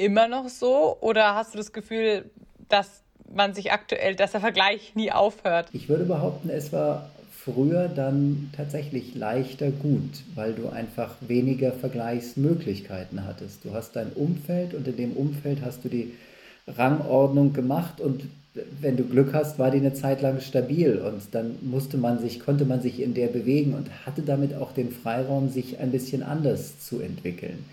immer 0.00 0.28
noch 0.28 0.48
so 0.48 0.96
oder 1.00 1.34
hast 1.34 1.52
du 1.52 1.58
das 1.58 1.72
Gefühl, 1.72 2.24
dass 2.68 3.02
man 3.32 3.54
sich 3.54 3.70
aktuell, 3.70 4.16
dass 4.16 4.32
der 4.32 4.40
Vergleich 4.40 4.94
nie 4.94 5.12
aufhört? 5.12 5.68
Ich 5.72 5.88
würde 5.88 6.04
behaupten, 6.04 6.48
es 6.48 6.72
war 6.72 7.10
früher 7.44 7.88
dann 7.88 8.50
tatsächlich 8.56 9.14
leichter 9.14 9.70
gut, 9.70 10.22
weil 10.34 10.54
du 10.54 10.68
einfach 10.68 11.14
weniger 11.20 11.72
Vergleichsmöglichkeiten 11.72 13.26
hattest. 13.26 13.64
Du 13.64 13.74
hast 13.74 13.94
dein 13.94 14.12
Umfeld 14.12 14.74
und 14.74 14.88
in 14.88 14.96
dem 14.96 15.12
Umfeld 15.12 15.58
hast 15.62 15.84
du 15.84 15.88
die 15.88 16.14
Rangordnung 16.66 17.52
gemacht 17.52 18.00
und 18.00 18.24
wenn 18.80 18.96
du 18.96 19.04
Glück 19.04 19.32
hast, 19.32 19.58
war 19.58 19.70
die 19.70 19.78
eine 19.78 19.92
Zeit 19.92 20.22
lang 20.22 20.40
stabil 20.40 20.98
und 20.98 21.22
dann 21.32 21.56
musste 21.60 21.98
man 21.98 22.18
sich, 22.18 22.40
konnte 22.40 22.64
man 22.64 22.80
sich 22.80 23.00
in 23.00 23.14
der 23.14 23.28
bewegen 23.28 23.74
und 23.74 23.88
hatte 24.06 24.22
damit 24.22 24.54
auch 24.54 24.72
den 24.72 24.90
Freiraum, 24.90 25.50
sich 25.50 25.78
ein 25.78 25.92
bisschen 25.92 26.22
anders 26.22 26.80
zu 26.80 27.00
entwickeln 27.00 27.64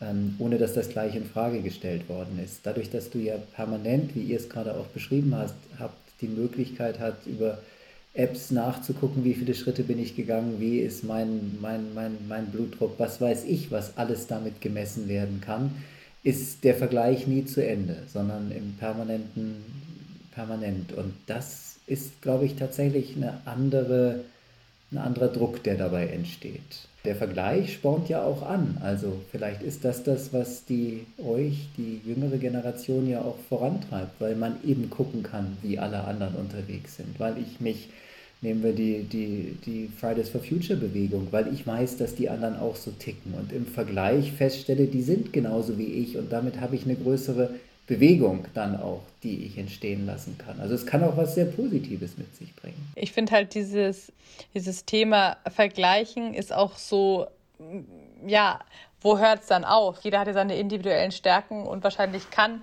ähm, 0.00 0.34
ohne 0.38 0.58
dass 0.58 0.74
das 0.74 0.88
gleich 0.88 1.14
in 1.14 1.26
Frage 1.26 1.60
gestellt 1.60 2.08
worden 2.08 2.40
ist. 2.42 2.60
Dadurch, 2.62 2.90
dass 2.90 3.10
du 3.10 3.18
ja 3.18 3.36
permanent, 3.54 4.14
wie 4.14 4.22
ihr 4.22 4.36
es 4.38 4.48
gerade 4.48 4.74
auch 4.74 4.86
beschrieben 4.86 5.34
hast, 5.34 5.54
habt, 5.78 5.96
die 6.20 6.28
Möglichkeit 6.28 6.98
hat, 6.98 7.26
über 7.26 7.58
Apps 8.14 8.50
nachzugucken, 8.50 9.24
wie 9.24 9.34
viele 9.34 9.54
Schritte 9.54 9.84
bin 9.84 9.98
ich 9.98 10.16
gegangen, 10.16 10.56
wie 10.58 10.80
ist 10.80 11.04
mein, 11.04 11.58
mein, 11.60 11.94
mein, 11.94 12.16
mein 12.28 12.46
Blutdruck, 12.46 12.94
was 12.98 13.20
weiß 13.20 13.44
ich, 13.44 13.70
was 13.70 13.96
alles 13.96 14.26
damit 14.26 14.60
gemessen 14.60 15.08
werden 15.08 15.40
kann, 15.40 15.70
ist 16.22 16.64
der 16.64 16.74
Vergleich 16.74 17.26
nie 17.26 17.44
zu 17.44 17.64
Ende, 17.64 17.96
sondern 18.12 18.50
im 18.50 18.74
permanenten, 18.78 19.56
permanent. 20.34 20.92
Und 20.92 21.14
das 21.26 21.76
ist, 21.86 22.20
glaube 22.20 22.46
ich, 22.46 22.56
tatsächlich 22.56 23.16
eine 23.16 23.40
andere, 23.44 24.20
ein 24.92 24.98
anderer 24.98 25.28
Druck, 25.28 25.62
der 25.62 25.76
dabei 25.76 26.06
entsteht 26.08 26.88
der 27.04 27.16
Vergleich 27.16 27.72
spornt 27.74 28.08
ja 28.08 28.22
auch 28.22 28.42
an. 28.42 28.76
Also 28.82 29.20
vielleicht 29.30 29.62
ist 29.62 29.84
das 29.84 30.02
das, 30.02 30.32
was 30.32 30.64
die 30.64 31.06
euch, 31.18 31.68
die 31.78 32.00
jüngere 32.04 32.36
Generation 32.36 33.08
ja 33.08 33.22
auch 33.22 33.38
vorantreibt, 33.48 34.20
weil 34.20 34.36
man 34.36 34.56
eben 34.64 34.90
gucken 34.90 35.22
kann, 35.22 35.56
wie 35.62 35.78
alle 35.78 36.04
anderen 36.04 36.34
unterwegs 36.34 36.96
sind. 36.96 37.18
Weil 37.18 37.36
ich 37.38 37.60
mich, 37.60 37.88
nehmen 38.42 38.62
wir 38.62 38.72
die, 38.72 39.04
die, 39.04 39.56
die 39.64 39.88
Fridays 39.98 40.28
for 40.28 40.42
Future 40.42 40.78
Bewegung, 40.78 41.28
weil 41.30 41.52
ich 41.52 41.66
weiß, 41.66 41.96
dass 41.96 42.14
die 42.14 42.28
anderen 42.28 42.58
auch 42.58 42.76
so 42.76 42.90
ticken 42.90 43.32
und 43.34 43.52
im 43.52 43.66
Vergleich 43.66 44.32
feststelle, 44.32 44.86
die 44.86 45.02
sind 45.02 45.32
genauso 45.32 45.78
wie 45.78 45.92
ich 45.92 46.18
und 46.18 46.30
damit 46.30 46.60
habe 46.60 46.76
ich 46.76 46.84
eine 46.84 46.96
größere 46.96 47.50
Bewegung 47.86 48.46
dann 48.54 48.80
auch, 48.80 49.02
die 49.22 49.44
ich 49.44 49.58
entstehen 49.58 50.06
lassen 50.06 50.38
kann. 50.38 50.60
Also 50.60 50.74
es 50.74 50.86
kann 50.86 51.02
auch 51.02 51.16
was 51.16 51.34
sehr 51.34 51.46
Positives 51.46 52.16
mit 52.16 52.34
sich 52.36 52.54
bringen. 52.54 52.92
Ich 52.94 53.12
finde 53.12 53.32
halt 53.32 53.54
dieses, 53.54 54.12
dieses 54.54 54.84
Thema 54.84 55.36
Vergleichen 55.48 56.34
ist 56.34 56.52
auch 56.52 56.76
so, 56.76 57.26
ja, 58.26 58.60
wo 59.00 59.18
hört 59.18 59.40
es 59.40 59.46
dann 59.46 59.64
auf? 59.64 59.98
Jeder 60.02 60.20
hat 60.20 60.26
ja 60.26 60.32
seine 60.32 60.56
individuellen 60.56 61.12
Stärken 61.12 61.66
und 61.66 61.82
wahrscheinlich 61.82 62.30
kann 62.30 62.62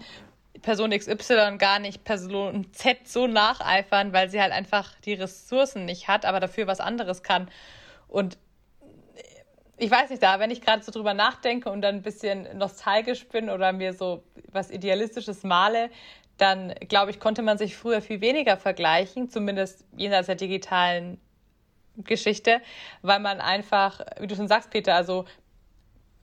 Person 0.61 0.91
XY 0.91 1.57
gar 1.57 1.79
nicht 1.79 2.03
Person 2.03 2.67
Z 2.73 3.07
so 3.07 3.27
nacheifern, 3.27 4.13
weil 4.13 4.29
sie 4.29 4.41
halt 4.41 4.51
einfach 4.51 4.93
die 5.05 5.13
Ressourcen 5.13 5.85
nicht 5.85 6.07
hat, 6.07 6.25
aber 6.25 6.39
dafür 6.39 6.67
was 6.67 6.79
anderes 6.79 7.23
kann. 7.23 7.49
Und 8.07 8.37
ich 9.77 9.91
weiß 9.91 10.09
nicht, 10.09 10.23
da, 10.23 10.39
wenn 10.39 10.51
ich 10.51 10.61
gerade 10.61 10.83
so 10.83 10.91
drüber 10.91 11.13
nachdenke 11.13 11.69
und 11.69 11.81
dann 11.81 11.95
ein 11.95 12.01
bisschen 12.01 12.57
nostalgisch 12.57 13.27
bin 13.27 13.49
oder 13.49 13.71
mir 13.71 13.93
so 13.93 14.23
was 14.51 14.71
Idealistisches 14.71 15.43
male, 15.43 15.89
dann 16.37 16.73
glaube 16.87 17.11
ich, 17.11 17.19
konnte 17.19 17.41
man 17.41 17.57
sich 17.57 17.75
früher 17.75 18.01
viel 18.01 18.21
weniger 18.21 18.57
vergleichen, 18.57 19.29
zumindest 19.29 19.85
jenseits 19.95 20.27
der 20.27 20.35
digitalen 20.35 21.19
Geschichte, 21.97 22.61
weil 23.01 23.19
man 23.19 23.39
einfach, 23.39 24.01
wie 24.19 24.27
du 24.27 24.35
schon 24.35 24.47
sagst, 24.47 24.69
Peter, 24.69 24.95
also 24.95 25.25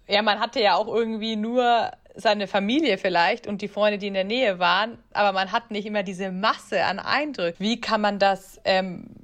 ja, 0.07 0.23
man 0.23 0.39
hatte 0.41 0.61
ja 0.61 0.75
auch 0.77 0.87
irgendwie 0.87 1.37
nur 1.37 1.91
seine 2.15 2.47
Familie 2.47 2.99
vielleicht 2.99 3.47
und 3.47 3.61
die 3.63 3.69
Freunde, 3.69 3.99
die 3.99 4.07
in 4.07 4.15
der 4.15 4.25
Nähe 4.25 4.59
waren, 4.59 4.99
aber 5.13 5.33
man 5.33 5.51
hat 5.51 5.71
nicht 5.71 5.87
immer 5.87 6.03
diese 6.03 6.31
Masse 6.31 6.85
an 6.85 6.99
Eindrücken. 7.01 7.59
Wie 7.59 7.81
kann 7.81 8.01
man 8.01 8.19
das 8.19 8.61
ähm, 8.65 9.24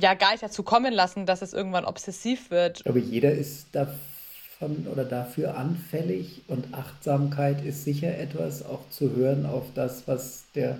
ja 0.00 0.14
gar 0.14 0.32
nicht 0.32 0.42
dazu 0.42 0.62
kommen 0.62 0.92
lassen, 0.92 1.26
dass 1.26 1.42
es 1.42 1.52
irgendwann 1.52 1.84
obsessiv 1.84 2.50
wird? 2.50 2.78
Ich 2.78 2.84
glaube, 2.84 3.00
jeder 3.00 3.32
ist 3.32 3.66
davon 3.72 4.86
oder 4.92 5.04
dafür 5.04 5.56
anfällig 5.56 6.42
und 6.48 6.74
Achtsamkeit 6.74 7.64
ist 7.64 7.84
sicher 7.84 8.18
etwas, 8.18 8.64
auch 8.64 8.88
zu 8.90 9.14
hören 9.14 9.46
auf 9.46 9.64
das, 9.74 10.06
was 10.06 10.44
der 10.54 10.78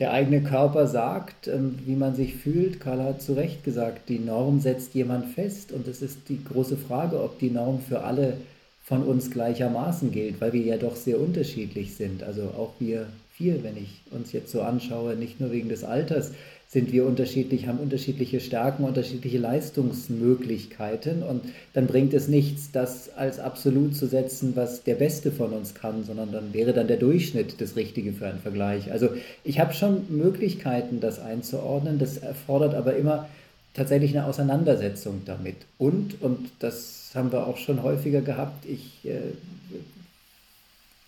der 0.00 0.12
eigene 0.12 0.42
Körper 0.42 0.86
sagt, 0.86 1.48
wie 1.84 1.94
man 1.94 2.14
sich 2.14 2.34
fühlt. 2.34 2.80
Karl 2.80 3.04
hat 3.04 3.20
zu 3.20 3.34
Recht 3.34 3.62
gesagt, 3.64 4.08
die 4.08 4.18
Norm 4.18 4.60
setzt 4.60 4.94
jemand 4.94 5.34
fest. 5.34 5.72
Und 5.72 5.86
es 5.86 6.00
ist 6.00 6.30
die 6.30 6.42
große 6.42 6.78
Frage, 6.78 7.22
ob 7.22 7.38
die 7.38 7.50
Norm 7.50 7.80
für 7.86 8.02
alle 8.02 8.38
von 8.82 9.02
uns 9.02 9.30
gleichermaßen 9.30 10.10
gilt, 10.10 10.40
weil 10.40 10.54
wir 10.54 10.62
ja 10.62 10.78
doch 10.78 10.96
sehr 10.96 11.20
unterschiedlich 11.20 11.96
sind. 11.96 12.22
Also 12.22 12.44
auch 12.44 12.72
wir 12.78 13.08
vier, 13.34 13.62
wenn 13.62 13.76
ich 13.76 14.00
uns 14.10 14.32
jetzt 14.32 14.50
so 14.50 14.62
anschaue, 14.62 15.16
nicht 15.16 15.38
nur 15.38 15.52
wegen 15.52 15.68
des 15.68 15.84
Alters, 15.84 16.32
sind 16.72 16.92
wir 16.92 17.04
unterschiedlich, 17.04 17.66
haben 17.66 17.80
unterschiedliche 17.80 18.38
Stärken, 18.38 18.84
unterschiedliche 18.84 19.38
Leistungsmöglichkeiten 19.38 21.24
und 21.24 21.42
dann 21.72 21.88
bringt 21.88 22.14
es 22.14 22.28
nichts, 22.28 22.70
das 22.70 23.12
als 23.16 23.40
absolut 23.40 23.96
zu 23.96 24.06
setzen, 24.06 24.54
was 24.54 24.84
der 24.84 24.94
Beste 24.94 25.32
von 25.32 25.52
uns 25.52 25.74
kann, 25.74 26.04
sondern 26.04 26.30
dann 26.30 26.54
wäre 26.54 26.72
dann 26.72 26.86
der 26.86 26.98
Durchschnitt 26.98 27.60
das 27.60 27.74
Richtige 27.74 28.12
für 28.12 28.28
einen 28.28 28.38
Vergleich. 28.38 28.92
Also 28.92 29.08
ich 29.42 29.58
habe 29.58 29.74
schon 29.74 30.04
Möglichkeiten, 30.10 31.00
das 31.00 31.18
einzuordnen, 31.18 31.98
das 31.98 32.18
erfordert 32.18 32.74
aber 32.74 32.94
immer 32.94 33.28
tatsächlich 33.74 34.16
eine 34.16 34.26
Auseinandersetzung 34.26 35.22
damit. 35.26 35.56
Und, 35.76 36.22
und 36.22 36.50
das 36.60 37.10
haben 37.14 37.32
wir 37.32 37.48
auch 37.48 37.56
schon 37.56 37.82
häufiger 37.82 38.20
gehabt, 38.20 38.64
ich 38.64 39.04
äh, 39.04 39.18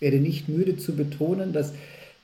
werde 0.01 0.17
nicht 0.17 0.49
müde 0.49 0.75
zu 0.75 0.93
betonen, 0.93 1.53
dass 1.53 1.71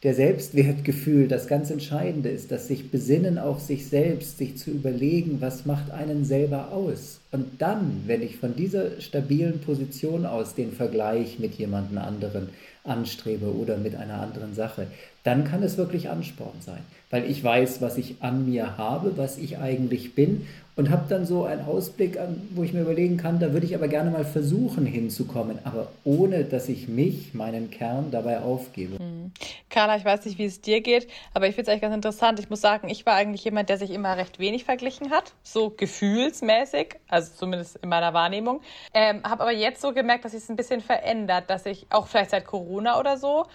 der 0.04 0.14
Selbstwertgefühl 0.14 1.28
das 1.28 1.48
ganz 1.48 1.70
Entscheidende 1.70 2.30
ist, 2.30 2.52
dass 2.52 2.68
sich 2.68 2.90
besinnen 2.90 3.38
auf 3.38 3.60
sich 3.60 3.88
selbst, 3.88 4.38
sich 4.38 4.58
zu 4.58 4.72
überlegen, 4.72 5.42
was 5.42 5.66
macht 5.66 5.92
einen 5.92 6.24
selber 6.24 6.72
aus. 6.72 7.20
Und 7.32 7.62
dann, 7.62 8.04
wenn 8.06 8.22
ich 8.22 8.38
von 8.38 8.56
dieser 8.56 9.02
stabilen 9.02 9.60
Position 9.60 10.26
aus 10.26 10.56
den 10.56 10.72
Vergleich 10.72 11.38
mit 11.40 11.56
jemandem 11.56 11.98
anderen 11.98 12.50
anstrebe 12.86 13.54
oder 13.54 13.78
mit 13.78 13.96
einer 13.96 14.22
anderen 14.22 14.56
Sache, 14.56 14.88
dann 15.24 15.44
kann 15.44 15.64
es 15.64 15.78
wirklich 15.78 16.10
Ansporn 16.10 16.62
sein, 16.62 16.80
weil 17.10 17.30
ich 17.30 17.44
weiß, 17.44 17.82
was 17.82 17.98
ich 17.98 18.16
an 18.22 18.50
mir 18.50 18.78
habe, 18.78 19.18
was 19.18 19.38
ich 19.38 19.58
eigentlich 19.58 20.16
bin 20.16 20.48
und 20.80 20.90
habe 20.92 21.04
dann 21.10 21.26
so 21.26 21.44
einen 21.44 21.66
Ausblick, 21.66 22.18
an, 22.18 22.48
wo 22.52 22.64
ich 22.64 22.72
mir 22.72 22.80
überlegen 22.80 23.18
kann, 23.18 23.38
da 23.38 23.52
würde 23.52 23.66
ich 23.66 23.76
aber 23.76 23.90
gerne 23.90 24.12
mal 24.12 24.24
versuchen 24.24 24.86
hinzukommen, 24.86 25.60
aber 25.66 25.90
ohne, 26.06 26.46
dass 26.46 26.70
ich 26.70 26.88
mich, 26.88 27.34
meinen 27.34 27.70
Kern 27.70 28.12
dabei 28.12 28.40
aufgebe. 28.40 28.98
Mhm. 28.98 29.32
Carla, 29.70 29.98
ich 29.98 30.06
weiß 30.06 30.24
nicht, 30.24 30.38
wie 30.38 30.46
es 30.46 30.62
dir 30.62 30.80
geht, 30.80 31.10
aber 31.34 31.48
ich 31.48 31.56
finde 31.56 31.64
es 31.64 31.68
eigentlich 31.74 31.82
ganz 31.82 31.96
interessant. 31.96 32.40
Ich 32.40 32.50
muss 32.50 32.62
sagen, 32.62 32.88
ich 32.88 33.06
war 33.06 33.16
eigentlich 33.16 33.44
jemand, 33.44 33.68
der 33.68 33.78
sich 33.78 33.92
immer 33.92 34.16
recht 34.16 34.40
wenig 34.40 34.64
verglichen 34.64 35.12
hat, 35.12 35.34
so 35.44 35.70
gefühlsmäßig, 35.70 36.96
also 37.10 37.30
zumindest 37.36 37.76
in 37.84 37.90
meiner 37.90 38.14
Wahrnehmung. 38.14 38.62
Ähm, 38.94 39.22
habe 39.24 39.42
aber 39.44 39.52
jetzt 39.52 39.82
so 39.82 39.94
gemerkt, 39.94 40.24
dass 40.24 40.32
sich 40.32 40.44
es 40.44 40.50
ein 40.50 40.56
bisschen 40.56 40.80
verändert, 40.80 41.50
dass 41.50 41.66
ich 41.66 41.88
auch 41.90 42.08
vielleicht 42.08 42.30
seit 42.30 42.46
Corona 42.46 42.98
oder 42.98 43.18
so 43.18 43.48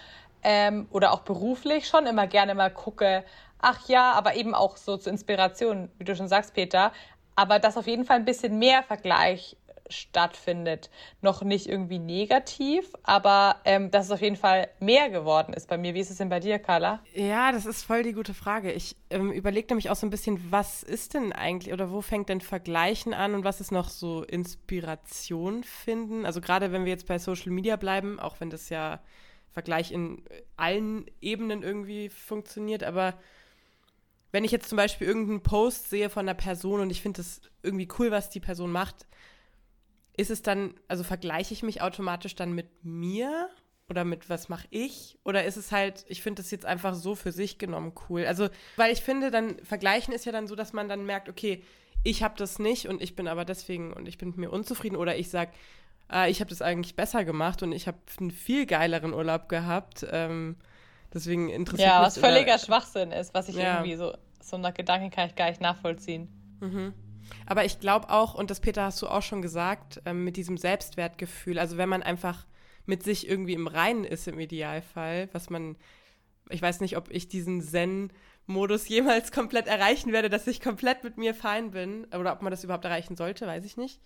ähm, 0.43 0.85
oder 0.91 1.11
auch 1.11 1.21
beruflich 1.21 1.87
schon 1.87 2.05
immer 2.05 2.27
gerne 2.27 2.53
mal 2.53 2.69
gucke, 2.69 3.23
ach 3.65 3.87
ja, 3.89 4.11
aber 4.13 4.35
eben 4.35 4.53
auch 4.53 4.77
so 4.77 4.95
zur 4.97 5.11
Inspiration, 5.11 5.89
wie 5.97 6.03
du 6.03 6.15
schon 6.15 6.27
sagst, 6.27 6.53
Peter, 6.53 6.91
aber 7.35 7.59
dass 7.59 7.77
auf 7.77 7.87
jeden 7.87 8.05
Fall 8.05 8.17
ein 8.17 8.25
bisschen 8.25 8.59
mehr 8.59 8.83
Vergleich 8.83 9.57
stattfindet. 9.89 10.89
Noch 11.21 11.43
nicht 11.43 11.67
irgendwie 11.67 11.99
negativ, 11.99 12.91
aber 13.03 13.57
ähm, 13.65 13.91
dass 13.91 14.05
es 14.05 14.11
auf 14.11 14.21
jeden 14.21 14.35
Fall 14.35 14.69
mehr 14.79 15.09
geworden 15.09 15.53
ist 15.53 15.67
bei 15.67 15.77
mir. 15.77 15.93
Wie 15.93 15.99
ist 15.99 16.09
es 16.09 16.17
denn 16.17 16.29
bei 16.29 16.39
dir, 16.39 16.59
Carla? 16.59 17.01
Ja, 17.13 17.51
das 17.51 17.65
ist 17.65 17.83
voll 17.83 18.03
die 18.03 18.13
gute 18.13 18.33
Frage. 18.33 18.71
Ich 18.71 18.95
ähm, 19.09 19.31
überlege 19.31 19.67
nämlich 19.69 19.89
auch 19.89 19.95
so 19.95 20.07
ein 20.07 20.09
bisschen, 20.09 20.51
was 20.51 20.83
ist 20.83 21.13
denn 21.13 21.33
eigentlich 21.33 21.73
oder 21.73 21.91
wo 21.91 22.01
fängt 22.01 22.29
denn 22.29 22.41
Vergleichen 22.41 23.13
an 23.13 23.35
und 23.35 23.43
was 23.43 23.61
ist 23.61 23.71
noch 23.71 23.89
so 23.89 24.23
Inspiration 24.23 25.63
finden? 25.63 26.25
Also 26.25 26.41
gerade 26.41 26.71
wenn 26.71 26.85
wir 26.85 26.91
jetzt 26.91 27.07
bei 27.07 27.19
Social 27.19 27.51
Media 27.51 27.75
bleiben, 27.75 28.19
auch 28.19 28.39
wenn 28.39 28.49
das 28.49 28.69
ja 28.69 28.99
Vergleich 29.51 29.91
in 29.91 30.23
allen 30.57 31.05
Ebenen 31.21 31.63
irgendwie 31.63 32.09
funktioniert, 32.09 32.83
aber 32.83 33.13
wenn 34.35 34.43
ich 34.43 34.51
jetzt 34.51 34.67
zum 34.67 34.75
Beispiel 34.75 35.07
irgendeinen 35.07 35.43
Post 35.43 35.89
sehe 35.89 36.09
von 36.09 36.27
einer 36.27 36.33
Person 36.33 36.81
und 36.81 36.89
ich 36.89 37.01
finde 37.01 37.21
es 37.21 37.39
irgendwie 37.63 37.87
cool, 37.97 38.11
was 38.11 38.29
die 38.29 38.41
Person 38.41 38.69
macht, 38.69 39.07
ist 40.17 40.29
es 40.29 40.41
dann, 40.41 40.73
also 40.89 41.05
vergleiche 41.05 41.53
ich 41.53 41.63
mich 41.63 41.81
automatisch 41.81 42.35
dann 42.35 42.51
mit 42.51 42.83
mir 42.83 43.49
oder 43.87 44.03
mit 44.03 44.29
was 44.29 44.49
mache 44.49 44.67
ich? 44.71 45.17
Oder 45.23 45.45
ist 45.45 45.55
es 45.55 45.71
halt, 45.71 46.03
ich 46.09 46.21
finde 46.21 46.41
das 46.41 46.51
jetzt 46.51 46.65
einfach 46.65 46.95
so 46.95 47.15
für 47.15 47.31
sich 47.31 47.59
genommen 47.59 47.93
cool? 48.09 48.25
Also, 48.25 48.49
weil 48.75 48.91
ich 48.91 48.99
finde, 48.99 49.31
dann 49.31 49.57
vergleichen 49.63 50.13
ist 50.13 50.25
ja 50.25 50.33
dann 50.33 50.47
so, 50.47 50.55
dass 50.55 50.73
man 50.73 50.89
dann 50.89 51.05
merkt, 51.05 51.29
okay, 51.29 51.63
ich 52.03 52.21
habe 52.21 52.35
das 52.37 52.59
nicht 52.59 52.89
und 52.89 53.01
ich 53.01 53.15
bin 53.15 53.29
aber 53.29 53.45
deswegen 53.45 53.93
und 53.93 54.05
ich 54.05 54.17
bin 54.17 54.31
mit 54.31 54.37
mir 54.37 54.51
unzufrieden 54.51 54.97
oder 54.97 55.15
ich 55.15 55.29
sage, 55.29 55.51
äh, 56.11 56.29
ich 56.29 56.41
habe 56.41 56.49
das 56.49 56.61
eigentlich 56.61 56.97
besser 56.97 57.23
gemacht 57.23 57.63
und 57.63 57.71
ich 57.71 57.87
habe 57.87 57.99
einen 58.19 58.31
viel 58.31 58.65
geileren 58.65 59.13
Urlaub 59.13 59.47
gehabt. 59.47 60.05
Ähm, 60.11 60.57
deswegen 61.13 61.47
interessiert 61.47 61.87
ja, 61.87 61.99
mich. 61.99 62.01
Ja, 62.01 62.07
was 62.07 62.17
völliger 62.17 62.59
Schwachsinn 62.59 63.13
ist, 63.13 63.33
was 63.33 63.47
ich 63.47 63.55
ja. 63.55 63.75
irgendwie 63.75 63.95
so 63.95 64.13
so 64.45 64.55
einer 64.55 64.71
Gedanken 64.71 65.09
kann 65.09 65.27
ich 65.27 65.35
gar 65.35 65.49
nicht 65.49 65.61
nachvollziehen. 65.61 66.27
Mhm. 66.61 66.93
Aber 67.45 67.65
ich 67.65 67.79
glaube 67.79 68.09
auch, 68.09 68.35
und 68.35 68.51
das 68.51 68.59
Peter 68.59 68.83
hast 68.83 69.01
du 69.01 69.07
auch 69.07 69.23
schon 69.23 69.41
gesagt, 69.41 70.01
ähm, 70.05 70.23
mit 70.23 70.37
diesem 70.37 70.57
Selbstwertgefühl, 70.57 71.57
also 71.57 71.77
wenn 71.77 71.89
man 71.89 72.03
einfach 72.03 72.45
mit 72.85 73.01
sich 73.01 73.27
irgendwie 73.27 73.53
im 73.53 73.67
Reinen 73.67 74.03
ist 74.03 74.27
im 74.27 74.39
Idealfall, 74.39 75.29
was 75.31 75.49
man, 75.49 75.75
ich 76.49 76.61
weiß 76.61 76.81
nicht, 76.81 76.97
ob 76.97 77.09
ich 77.09 77.27
diesen 77.27 77.61
Zen-Modus 77.61 78.87
jemals 78.87 79.31
komplett 79.31 79.67
erreichen 79.67 80.11
werde, 80.11 80.29
dass 80.29 80.45
ich 80.45 80.61
komplett 80.61 81.03
mit 81.03 81.17
mir 81.17 81.33
fein 81.33 81.71
bin, 81.71 82.05
oder 82.05 82.33
ob 82.33 82.43
man 82.43 82.51
das 82.51 82.63
überhaupt 82.63 82.85
erreichen 82.85 83.15
sollte, 83.15 83.47
weiß 83.47 83.65
ich 83.65 83.77
nicht. 83.77 83.99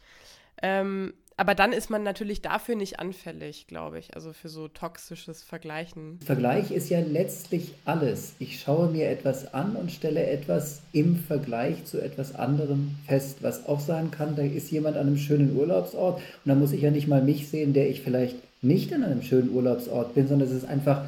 Ähm, 0.61 1.13
aber 1.39 1.55
dann 1.55 1.71
ist 1.71 1.89
man 1.89 2.03
natürlich 2.03 2.41
dafür 2.41 2.75
nicht 2.75 2.99
anfällig, 2.99 3.65
glaube 3.67 3.97
ich, 3.97 4.13
also 4.13 4.33
für 4.33 4.49
so 4.49 4.67
toxisches 4.67 5.41
Vergleichen. 5.41 6.19
Vergleich 6.25 6.69
ist 6.71 6.89
ja 6.89 6.99
letztlich 6.99 7.75
alles. 7.85 8.33
Ich 8.39 8.59
schaue 8.59 8.89
mir 8.89 9.09
etwas 9.09 9.53
an 9.53 9.77
und 9.77 9.89
stelle 9.89 10.27
etwas 10.27 10.81
im 10.91 11.15
Vergleich 11.15 11.85
zu 11.85 12.01
etwas 12.01 12.35
anderem 12.35 12.97
fest, 13.07 13.37
was 13.39 13.67
auch 13.67 13.79
sein 13.79 14.11
kann, 14.11 14.35
da 14.35 14.41
ist 14.41 14.69
jemand 14.69 14.97
an 14.97 15.07
einem 15.07 15.17
schönen 15.17 15.55
Urlaubsort 15.55 16.17
und 16.17 16.49
da 16.49 16.55
muss 16.55 16.73
ich 16.73 16.81
ja 16.81 16.91
nicht 16.91 17.07
mal 17.07 17.23
mich 17.23 17.47
sehen, 17.47 17.71
der 17.71 17.89
ich 17.89 18.01
vielleicht 18.01 18.35
nicht 18.61 18.91
an 18.93 19.05
einem 19.05 19.21
schönen 19.21 19.55
Urlaubsort 19.55 20.15
bin, 20.15 20.27
sondern 20.27 20.49
es 20.49 20.53
ist 20.53 20.67
einfach 20.67 21.05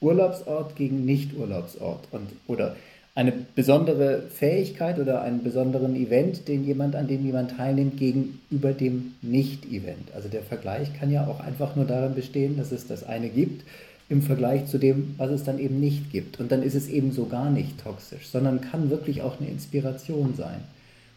Urlaubsort 0.00 0.76
gegen 0.76 1.04
Nicht-Urlaubsort 1.04 2.08
oder 2.46 2.74
eine 3.16 3.32
besondere 3.32 4.22
Fähigkeit 4.22 4.98
oder 4.98 5.22
einen 5.22 5.44
besonderen 5.44 5.94
Event, 5.94 6.48
den 6.48 6.64
jemand, 6.64 6.96
an 6.96 7.06
dem 7.06 7.24
jemand 7.24 7.52
teilnimmt, 7.52 7.96
gegenüber 7.96 8.72
dem 8.72 9.14
Nicht-Event. 9.22 10.12
Also 10.14 10.28
der 10.28 10.42
Vergleich 10.42 10.92
kann 10.94 11.12
ja 11.12 11.26
auch 11.26 11.38
einfach 11.38 11.76
nur 11.76 11.84
darin 11.84 12.14
bestehen, 12.14 12.56
dass 12.56 12.72
es 12.72 12.88
das 12.88 13.04
eine 13.04 13.28
gibt 13.28 13.64
im 14.08 14.20
Vergleich 14.20 14.66
zu 14.66 14.78
dem, 14.78 15.14
was 15.16 15.30
es 15.30 15.44
dann 15.44 15.58
eben 15.58 15.80
nicht 15.80 16.10
gibt. 16.10 16.40
Und 16.40 16.52
dann 16.52 16.62
ist 16.62 16.74
es 16.74 16.88
eben 16.88 17.12
so 17.12 17.26
gar 17.26 17.50
nicht 17.50 17.82
toxisch, 17.82 18.26
sondern 18.26 18.60
kann 18.60 18.90
wirklich 18.90 19.22
auch 19.22 19.40
eine 19.40 19.48
Inspiration 19.48 20.34
sein. 20.36 20.60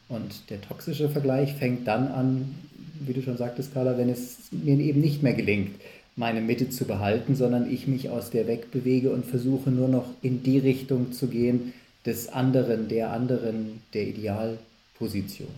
Und 0.08 0.50
der 0.50 0.62
toxische 0.62 1.10
Vergleich 1.10 1.54
fängt 1.56 1.88
dann 1.88 2.08
an, 2.08 2.56
wie 3.00 3.14
du 3.14 3.22
schon 3.22 3.38
sagtest, 3.38 3.74
Carla, 3.74 3.98
wenn 3.98 4.10
es 4.10 4.38
mir 4.52 4.78
eben 4.78 5.02
nicht 5.02 5.22
mehr 5.22 5.34
gelingt, 5.34 5.72
meine 6.16 6.42
Mitte 6.42 6.70
zu 6.70 6.86
behalten, 6.86 7.36
sondern 7.36 7.72
ich 7.72 7.88
mich 7.88 8.10
aus 8.10 8.30
der 8.30 8.48
wegbewege 8.48 9.12
und 9.12 9.26
versuche 9.26 9.70
nur 9.70 9.88
noch 9.88 10.06
in 10.22 10.44
die 10.44 10.58
Richtung 10.58 11.12
zu 11.12 11.28
gehen, 11.28 11.74
des 12.08 12.30
anderen, 12.30 12.88
der 12.88 13.12
anderen, 13.12 13.84
der 13.94 14.04
Idealposition. 14.04 15.54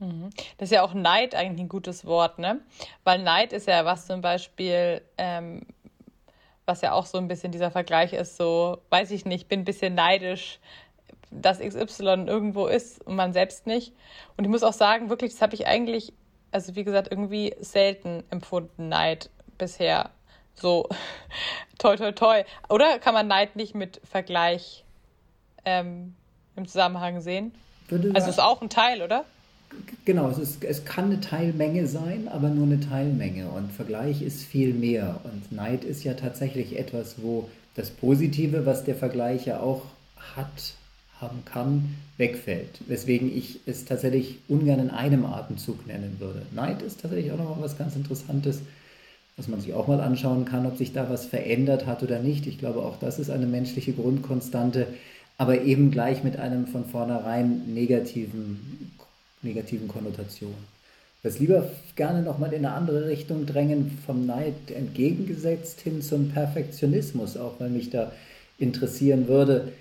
Mhm. 0.00 0.30
Das 0.58 0.66
ist 0.66 0.74
ja 0.74 0.82
auch 0.82 0.94
Neid 0.94 1.36
eigentlich 1.36 1.60
ein 1.60 1.68
gutes 1.68 2.04
Wort, 2.04 2.40
ne? 2.40 2.60
Weil 3.04 3.22
Neid 3.22 3.52
ist 3.52 3.68
ja 3.68 3.84
was 3.84 4.06
zum 4.06 4.20
Beispiel, 4.20 5.00
ähm, 5.16 5.62
was 6.66 6.80
ja 6.80 6.92
auch 6.92 7.06
so 7.06 7.18
ein 7.18 7.28
bisschen 7.28 7.52
dieser 7.52 7.70
Vergleich 7.70 8.12
ist, 8.12 8.36
so, 8.36 8.78
weiß 8.90 9.12
ich 9.12 9.24
nicht, 9.24 9.48
bin 9.48 9.60
ein 9.60 9.64
bisschen 9.64 9.94
neidisch, 9.94 10.58
dass 11.30 11.60
XY 11.60 12.24
irgendwo 12.26 12.66
ist 12.66 13.06
und 13.06 13.14
man 13.14 13.32
selbst 13.32 13.66
nicht. 13.66 13.92
Und 14.36 14.44
ich 14.44 14.50
muss 14.50 14.64
auch 14.64 14.72
sagen, 14.72 15.08
wirklich, 15.08 15.32
das 15.32 15.42
habe 15.42 15.54
ich 15.54 15.68
eigentlich, 15.68 16.12
also 16.50 16.74
wie 16.74 16.84
gesagt, 16.84 17.08
irgendwie 17.10 17.54
selten 17.60 18.24
empfunden, 18.30 18.88
Neid 18.88 19.30
bisher. 19.56 20.10
So, 20.54 20.88
toi, 21.78 21.96
toi, 21.96 22.10
toi. 22.10 22.42
Oder 22.68 22.98
kann 22.98 23.14
man 23.14 23.28
Neid 23.28 23.54
nicht 23.54 23.76
mit 23.76 24.00
Vergleich 24.04 24.84
ähm, 25.64 26.14
im 26.56 26.66
Zusammenhang 26.66 27.20
sehen? 27.20 27.52
Würde 27.88 28.12
also 28.14 28.30
ist 28.30 28.40
auch 28.40 28.62
ein 28.62 28.70
Teil, 28.70 29.02
oder? 29.02 29.24
Genau, 30.04 30.28
es, 30.28 30.38
ist, 30.38 30.64
es 30.64 30.84
kann 30.84 31.06
eine 31.06 31.20
Teilmenge 31.20 31.86
sein, 31.86 32.28
aber 32.28 32.48
nur 32.48 32.66
eine 32.66 32.80
Teilmenge. 32.80 33.48
Und 33.48 33.72
Vergleich 33.72 34.22
ist 34.22 34.42
viel 34.44 34.74
mehr. 34.74 35.20
Und 35.24 35.50
Neid 35.52 35.84
ist 35.84 36.04
ja 36.04 36.14
tatsächlich 36.14 36.78
etwas, 36.78 37.16
wo 37.22 37.48
das 37.74 37.90
Positive, 37.90 38.66
was 38.66 38.84
der 38.84 38.94
Vergleich 38.94 39.46
ja 39.46 39.60
auch 39.60 39.82
hat, 40.36 40.74
haben 41.20 41.44
kann, 41.44 41.96
wegfällt. 42.16 42.80
Weswegen 42.86 43.34
ich 43.34 43.60
es 43.66 43.84
tatsächlich 43.84 44.38
ungern 44.48 44.80
in 44.80 44.90
einem 44.90 45.24
Atemzug 45.24 45.86
nennen 45.86 46.16
würde. 46.18 46.42
Neid 46.52 46.82
ist 46.82 47.00
tatsächlich 47.00 47.32
auch 47.32 47.38
nochmal 47.38 47.62
was 47.62 47.78
ganz 47.78 47.96
Interessantes, 47.96 48.60
was 49.36 49.48
man 49.48 49.60
sich 49.60 49.74
auch 49.74 49.88
mal 49.88 50.00
anschauen 50.00 50.44
kann, 50.44 50.66
ob 50.66 50.76
sich 50.76 50.92
da 50.92 51.08
was 51.10 51.26
verändert 51.26 51.86
hat 51.86 52.02
oder 52.02 52.20
nicht. 52.20 52.46
Ich 52.46 52.58
glaube, 52.58 52.80
auch 52.80 52.98
das 52.98 53.18
ist 53.18 53.30
eine 53.30 53.46
menschliche 53.46 53.92
Grundkonstante, 53.92 54.86
aber 55.38 55.62
eben 55.62 55.90
gleich 55.90 56.22
mit 56.22 56.38
einem 56.38 56.66
von 56.66 56.84
vornherein 56.84 57.74
negativen, 57.74 58.90
negativen 59.42 59.88
Konnotation. 59.88 60.54
Das 61.22 61.38
lieber 61.38 61.70
gerne 61.96 62.22
nochmal 62.22 62.52
in 62.52 62.66
eine 62.66 62.74
andere 62.74 63.08
Richtung 63.08 63.46
drängen, 63.46 63.98
vom 64.04 64.26
Neid 64.26 64.70
entgegengesetzt 64.74 65.80
hin 65.80 66.02
zum 66.02 66.28
Perfektionismus, 66.28 67.36
auch 67.36 67.58
weil 67.58 67.70
mich 67.70 67.90
da 67.90 68.12
interessieren 68.58 69.26
würde, 69.26 69.72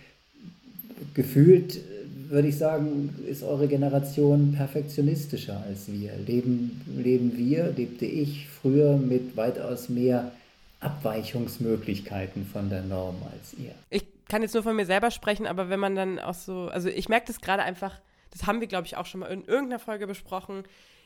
gefühlt 1.14 1.82
würde 2.30 2.48
ich 2.48 2.58
sagen, 2.58 3.14
ist 3.30 3.44
eure 3.44 3.68
Generation 3.68 4.54
perfektionistischer 4.54 5.64
als 5.68 5.92
wir. 5.92 6.14
Leben, 6.26 6.82
leben 6.98 7.38
wir, 7.38 7.74
lebte 7.76 8.06
ich 8.06 8.48
früher 8.48 8.98
mit 8.98 9.38
weitaus 9.38 9.90
mehr 9.90 10.32
Abweichungsmöglichkeiten 10.80 12.46
von 12.46 12.70
der 12.70 12.84
Norm 12.84 13.18
als 13.32 13.54
ihr. 13.60 13.72
Ich 13.90 14.13
kann 14.34 14.42
jetzt 14.42 14.56
nur 14.56 14.64
von 14.64 14.76
mir 14.76 14.88
selber 14.88 15.12
sprechen, 15.12 15.46
aber 15.46 15.70
wenn 15.70 15.80
man 15.80 15.94
dann 15.94 16.18
auch 16.18 16.34
so, 16.34 16.68
also 16.70 16.90
ich 16.90 17.08
merke 17.08 17.28
das 17.28 17.40
gerade 17.40 17.62
einfach, 17.62 18.02
das 18.32 18.48
haben 18.48 18.62
wir, 18.62 18.68
glaube 18.68 18.88
ich, 18.88 18.98
auch 18.98 19.06
schon 19.06 19.20
mal 19.20 19.28
in 19.28 19.46
irgendeiner 19.46 19.78
Folge 19.78 20.08
besprochen, 20.08 20.64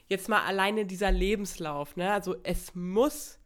jetzt 0.08 0.30
mal 0.30 0.46
alleine 0.46 0.86
dieser 0.86 1.12
Lebenslauf, 1.12 1.98
ne? 1.98 2.14
Also 2.14 2.38
es 2.44 2.74
muss 2.74 3.38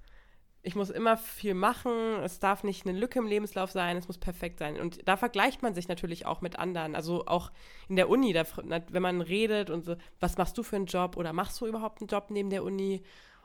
ich 0.61 0.75
muss 0.75 0.91
immer 0.91 1.17
viel 1.17 1.55
machen, 1.55 2.19
es 2.23 2.37
darf 2.37 2.63
nicht 2.63 2.85
eine 2.85 2.95
Lücke 2.95 3.17
im 3.17 3.25
Lebenslauf 3.25 3.71
sein, 3.71 3.97
es 3.97 4.07
muss 4.07 4.19
perfekt 4.19 4.59
sein. 4.59 4.79
Und 4.79 5.07
da 5.07 5.17
vergleicht 5.17 5.63
man 5.63 5.73
sich 5.73 5.87
natürlich 5.87 6.27
auch 6.27 6.41
mit 6.41 6.59
anderen. 6.59 6.95
Also 6.95 7.25
auch 7.25 7.51
in 7.89 7.95
der 7.95 8.07
Uni, 8.07 8.33
da, 8.33 8.43
wenn 8.91 9.01
man 9.01 9.21
redet 9.21 9.71
und 9.71 9.83
so, 9.83 9.95
was 10.19 10.37
machst 10.37 10.55
du 10.59 10.61
für 10.61 10.75
einen 10.75 10.85
Job 10.85 11.17
oder 11.17 11.33
machst 11.33 11.59
du 11.59 11.65
überhaupt 11.65 12.01
einen 12.01 12.09
Job 12.09 12.27
neben 12.29 12.51
der 12.51 12.63
Uni 12.63 13.01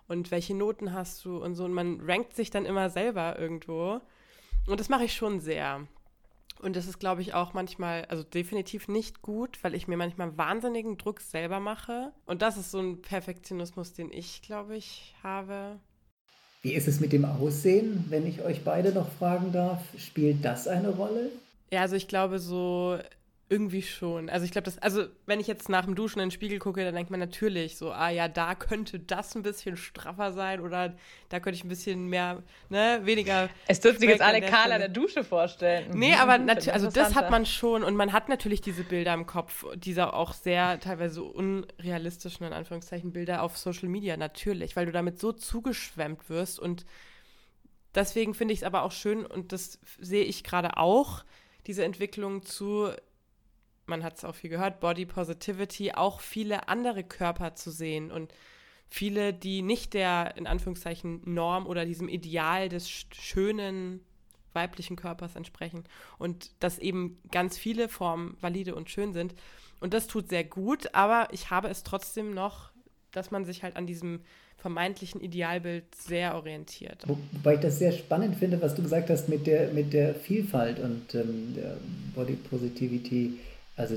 und 0.07 0.31
welche 0.31 0.55
Noten 0.55 0.93
hast 0.93 1.25
du 1.25 1.39
und 1.39 1.55
so. 1.55 1.65
Und 1.65 1.73
man 1.73 2.03
rankt 2.03 2.37
sich 2.37 2.51
dann 2.51 2.67
immer 2.67 2.91
selber 2.91 3.39
irgendwo. 3.39 4.03
Und 4.67 4.79
das 4.79 4.91
mache 4.91 5.05
ich 5.05 5.15
schon 5.15 5.41
sehr. 5.41 5.89
Und 6.61 6.77
das 6.77 6.87
ist, 6.87 6.99
glaube 6.99 7.23
ich, 7.23 7.35
auch 7.35 7.53
manchmal, 7.55 8.05
also 8.07 8.23
definitiv 8.23 8.89
nicht 8.89 9.23
gut, 9.23 9.63
weil 9.63 9.75
ich 9.75 9.89
mir 9.89 9.97
manchmal 9.97 10.37
wahnsinnigen 10.37 10.97
Druck 10.97 11.21
selber 11.21 11.61
mache. 11.61 12.13
Und 12.25 12.43
das 12.43 12.57
ist 12.57 12.71
so 12.71 12.81
ein 12.81 13.03
Perfektionismus, 13.03 13.93
den 13.93 14.11
ich, 14.11 14.43
glaube 14.43 14.77
ich, 14.77 15.15
habe. 15.23 15.79
Wie 16.63 16.75
ist 16.75 16.89
es 16.89 17.01
mit 17.01 17.13
dem 17.13 17.25
Aussehen, 17.25 18.07
wenn 18.09 18.27
ich 18.27 18.43
euch 18.43 18.65
beide 18.65 18.93
noch 18.93 19.09
fragen 19.09 19.53
darf? 19.53 19.83
Spielt 19.99 20.45
das 20.45 20.67
eine 20.67 20.89
Rolle? 20.89 21.31
Ja, 21.71 21.83
also 21.83 21.97
ich 21.97 22.09
glaube 22.09 22.39
so 22.39 22.99
irgendwie 23.49 23.83
schon. 23.83 24.29
Also 24.29 24.45
ich 24.45 24.51
glaube, 24.51 24.65
das, 24.65 24.79
also 24.79 25.05
wenn 25.27 25.39
ich 25.39 25.47
jetzt 25.47 25.69
nach 25.69 25.85
dem 25.85 25.95
Duschen 25.95 26.19
in 26.19 26.27
den 26.27 26.31
Spiegel 26.33 26.59
gucke, 26.59 26.85
dann 26.85 26.97
denkt 26.97 27.13
man 27.13 27.21
natürlich 27.21 27.77
so, 27.77 27.93
ah 27.93 28.09
ja, 28.09 28.27
da 28.27 28.57
könnte 28.57 28.99
das 28.99 29.37
ein 29.37 29.43
bisschen 29.43 29.77
straffer 29.77 30.33
sein 30.33 30.61
oder 30.61 30.97
da 31.29 31.39
könnte 31.39 31.57
ich 31.57 31.65
ein 31.65 31.69
bisschen 31.69 32.09
mehr, 32.09 32.43
ne, 32.71 33.01
weniger. 33.05 33.49
Es 33.69 33.79
dürfen 33.79 34.01
sich 34.01 34.09
jetzt 34.09 34.21
alle 34.21 34.41
Karl 34.41 34.73
an 34.73 34.81
der 34.81 34.89
Dusche 34.89 35.23
vorstellen. 35.23 35.91
Nee, 35.97 36.15
aber 36.15 36.39
natürlich, 36.39 36.73
also 36.73 36.91
das 36.91 37.15
hat 37.15 37.31
man 37.31 37.47
schon 37.47 37.85
und 37.85 37.95
man 37.95 38.13
hat 38.13 38.29
natürlich 38.29 38.63
diese 38.63 38.83
Bilder 38.83 39.15
im 39.15 39.27
Kopf, 39.27 39.65
diese 39.77 40.13
auch 40.13 40.33
sehr 40.33 40.81
teilweise 40.81 41.23
unrealistischen, 41.23 42.47
in 42.47 42.53
Anführungszeichen, 42.53 43.13
Bilder 43.13 43.43
auf 43.43 43.57
Social 43.57 43.89
Media, 43.89 44.17
natürlich, 44.17 44.75
weil 44.75 44.87
du 44.87 44.93
damit 44.93 45.21
so 45.21 45.31
zugeschwemmt 45.31 46.29
wirst 46.29 46.59
und 46.59 46.85
deswegen 47.95 48.35
finde 48.35 48.55
ich 48.55 48.61
es 48.61 48.65
aber 48.65 48.83
auch 48.83 48.93
schön 48.93 49.25
und 49.25 49.53
das 49.53 49.79
sehe 50.01 50.25
ich 50.25 50.43
gerade 50.43 50.79
auch, 50.79 51.25
diese 51.69 51.85
Entwicklung 51.85 52.43
zu 52.43 52.91
man 53.87 54.03
hat 54.03 54.19
es 54.19 54.25
auch 54.25 54.35
viel 54.35 54.51
gehört, 54.51 54.81
Body 54.81 55.07
Positivity, 55.07 55.93
auch 55.93 56.21
viele 56.21 56.69
andere 56.69 57.05
Körper 57.05 57.55
zu 57.55 57.71
sehen 57.71 58.11
und 58.11 58.33
viele, 58.89 59.33
die 59.33 59.63
nicht 59.63 59.95
der, 59.95 60.37
in 60.37 60.47
Anführungszeichen, 60.47 61.23
Norm 61.25 61.67
oder 61.67 61.85
diesem 61.85 62.09
Ideal 62.09 62.69
des 62.69 62.89
schönen 62.89 64.01
weiblichen 64.53 64.97
Körpers 64.97 65.37
entsprechen 65.37 65.85
und 66.19 66.51
dass 66.61 66.79
eben 66.79 67.19
ganz 67.31 67.59
viele 67.59 67.89
Formen 67.89 68.37
valide 68.41 68.75
und 68.75 68.91
schön 68.91 69.13
sind. 69.13 69.35
Und 69.81 69.93
das 69.93 70.07
tut 70.07 70.31
sehr 70.31 70.45
gut, 70.45 70.95
aber 70.95 71.29
ich 71.33 71.51
habe 71.51 71.69
es 71.69 71.83
trotzdem 71.83 72.33
noch, 72.33 72.71
dass 73.13 73.31
man 73.31 73.45
sich 73.45 73.63
halt 73.63 73.77
an 73.77 73.87
diesem 73.87 74.21
vermeintlichen 74.57 75.21
Idealbild 75.21 75.95
sehr 75.95 76.35
orientiert. 76.35 77.05
Wobei 77.07 77.55
ich 77.55 77.61
das 77.61 77.79
sehr 77.79 77.93
spannend 77.93 78.37
finde, 78.37 78.61
was 78.63 78.75
du 78.75 78.83
gesagt 78.83 79.11
hast 79.11 79.29
mit 79.29 79.47
der, 79.47 79.73
mit 79.73 79.93
der 79.93 80.15
Vielfalt 80.15 80.81
und 80.81 81.15
ähm, 81.15 81.55
der 81.55 81.77
Body 82.15 82.35
Positivity 82.35 83.39
also 83.77 83.97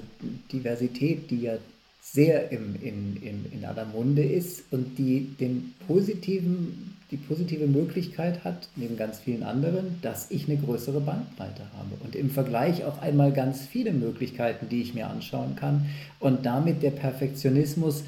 Diversität, 0.52 1.32
die 1.32 1.42
ja 1.42 1.54
sehr 2.02 2.52
im, 2.52 2.76
in, 2.82 3.18
in, 3.22 3.46
in 3.52 3.66
aller 3.66 3.86
Munde 3.86 4.24
ist 4.24 4.64
und 4.72 4.98
die 4.98 5.36
den 5.40 5.74
positiven, 5.88 6.96
die 7.12 7.18
positive 7.18 7.68
Möglichkeit 7.68 8.44
hat, 8.44 8.70
neben 8.76 8.98
ganz 8.98 9.20
vielen 9.20 9.44
anderen, 9.44 10.00
dass 10.02 10.32
ich 10.32 10.48
eine 10.48 10.58
größere 10.58 11.02
Bandbreite 11.02 11.64
habe 11.78 12.04
und 12.04 12.16
im 12.16 12.30
Vergleich 12.30 12.84
auch 12.84 13.02
einmal 13.02 13.32
ganz 13.32 13.62
viele 13.62 13.92
Möglichkeiten, 13.92 14.70
die 14.70 14.82
ich 14.82 14.94
mir 14.94 15.08
anschauen 15.08 15.56
kann 15.56 15.88
und 16.20 16.46
damit 16.46 16.84
der 16.84 16.92
Perfektionismus 16.92 18.04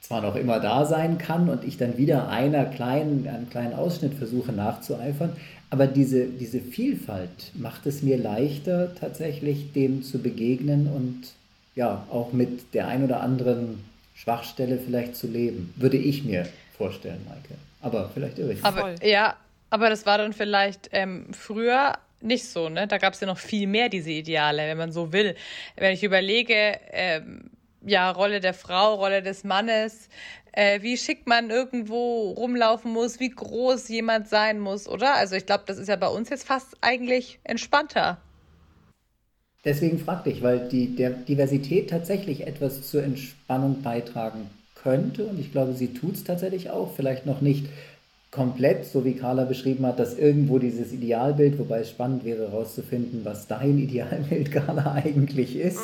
zwar 0.00 0.20
noch 0.20 0.34
immer 0.34 0.58
da 0.58 0.84
sein 0.84 1.16
kann 1.16 1.48
und 1.48 1.64
ich 1.64 1.78
dann 1.78 1.96
wieder 1.96 2.28
einer 2.28 2.64
kleinen, 2.64 3.26
einem 3.28 3.48
kleinen 3.48 3.72
Ausschnitt 3.72 4.14
versuche 4.14 4.52
nachzueifern, 4.52 5.30
aber 5.72 5.86
diese, 5.86 6.26
diese 6.26 6.60
Vielfalt 6.60 7.50
macht 7.54 7.86
es 7.86 8.02
mir 8.02 8.18
leichter, 8.18 8.94
tatsächlich 8.94 9.72
dem 9.72 10.02
zu 10.02 10.18
begegnen 10.18 10.86
und 10.86 11.32
ja, 11.74 12.06
auch 12.10 12.34
mit 12.34 12.74
der 12.74 12.88
ein 12.88 13.02
oder 13.02 13.22
anderen 13.22 13.82
Schwachstelle 14.14 14.76
vielleicht 14.76 15.16
zu 15.16 15.26
leben. 15.26 15.72
Würde 15.76 15.96
ich 15.96 16.24
mir 16.24 16.46
vorstellen, 16.76 17.24
Maike. 17.26 17.54
Aber 17.80 18.10
vielleicht 18.12 18.38
irre 18.38 18.52
ich. 18.52 18.62
Aber, 18.62 18.94
ja, 19.02 19.34
aber 19.70 19.88
das 19.88 20.04
war 20.04 20.18
dann 20.18 20.34
vielleicht 20.34 20.90
ähm, 20.92 21.28
früher 21.32 21.94
nicht 22.20 22.44
so, 22.44 22.68
ne? 22.68 22.86
Da 22.86 22.98
gab 22.98 23.14
es 23.14 23.20
ja 23.20 23.26
noch 23.26 23.38
viel 23.38 23.66
mehr 23.66 23.88
diese 23.88 24.10
Ideale, 24.10 24.68
wenn 24.68 24.76
man 24.76 24.92
so 24.92 25.10
will. 25.10 25.34
Wenn 25.76 25.94
ich 25.94 26.04
überlege, 26.04 26.78
ähm, 26.90 27.50
ja, 27.80 28.10
Rolle 28.10 28.40
der 28.40 28.52
Frau, 28.52 28.96
Rolle 28.96 29.22
des 29.22 29.42
Mannes, 29.42 30.10
äh, 30.52 30.82
wie 30.82 30.96
schick 30.96 31.26
man 31.26 31.50
irgendwo 31.50 32.30
rumlaufen 32.30 32.92
muss, 32.92 33.20
wie 33.20 33.30
groß 33.30 33.88
jemand 33.88 34.28
sein 34.28 34.60
muss, 34.60 34.88
oder? 34.88 35.14
Also 35.14 35.34
ich 35.34 35.46
glaube, 35.46 35.64
das 35.66 35.78
ist 35.78 35.88
ja 35.88 35.96
bei 35.96 36.08
uns 36.08 36.28
jetzt 36.28 36.46
fast 36.46 36.76
eigentlich 36.80 37.40
entspannter. 37.44 38.18
Deswegen 39.64 39.98
fragte 39.98 40.30
ich, 40.30 40.42
weil 40.42 40.68
die 40.68 40.96
der 40.96 41.10
Diversität 41.10 41.90
tatsächlich 41.90 42.46
etwas 42.46 42.82
zur 42.82 43.04
Entspannung 43.04 43.82
beitragen 43.82 44.50
könnte 44.74 45.24
und 45.24 45.38
ich 45.38 45.52
glaube, 45.52 45.72
sie 45.74 45.94
tut 45.94 46.14
es 46.14 46.24
tatsächlich 46.24 46.70
auch, 46.70 46.94
vielleicht 46.94 47.26
noch 47.26 47.40
nicht 47.40 47.66
komplett, 48.32 48.86
so 48.86 49.04
wie 49.04 49.12
Carla 49.12 49.44
beschrieben 49.44 49.84
hat, 49.84 49.98
dass 49.98 50.18
irgendwo 50.18 50.58
dieses 50.58 50.90
Idealbild, 50.90 51.58
wobei 51.58 51.80
es 51.80 51.90
spannend 51.90 52.24
wäre 52.24 52.50
herauszufinden, 52.50 53.20
was 53.24 53.46
dein 53.46 53.78
Idealbild, 53.86 54.50
Carla, 54.50 54.92
eigentlich 54.92 55.54
ist. 55.56 55.80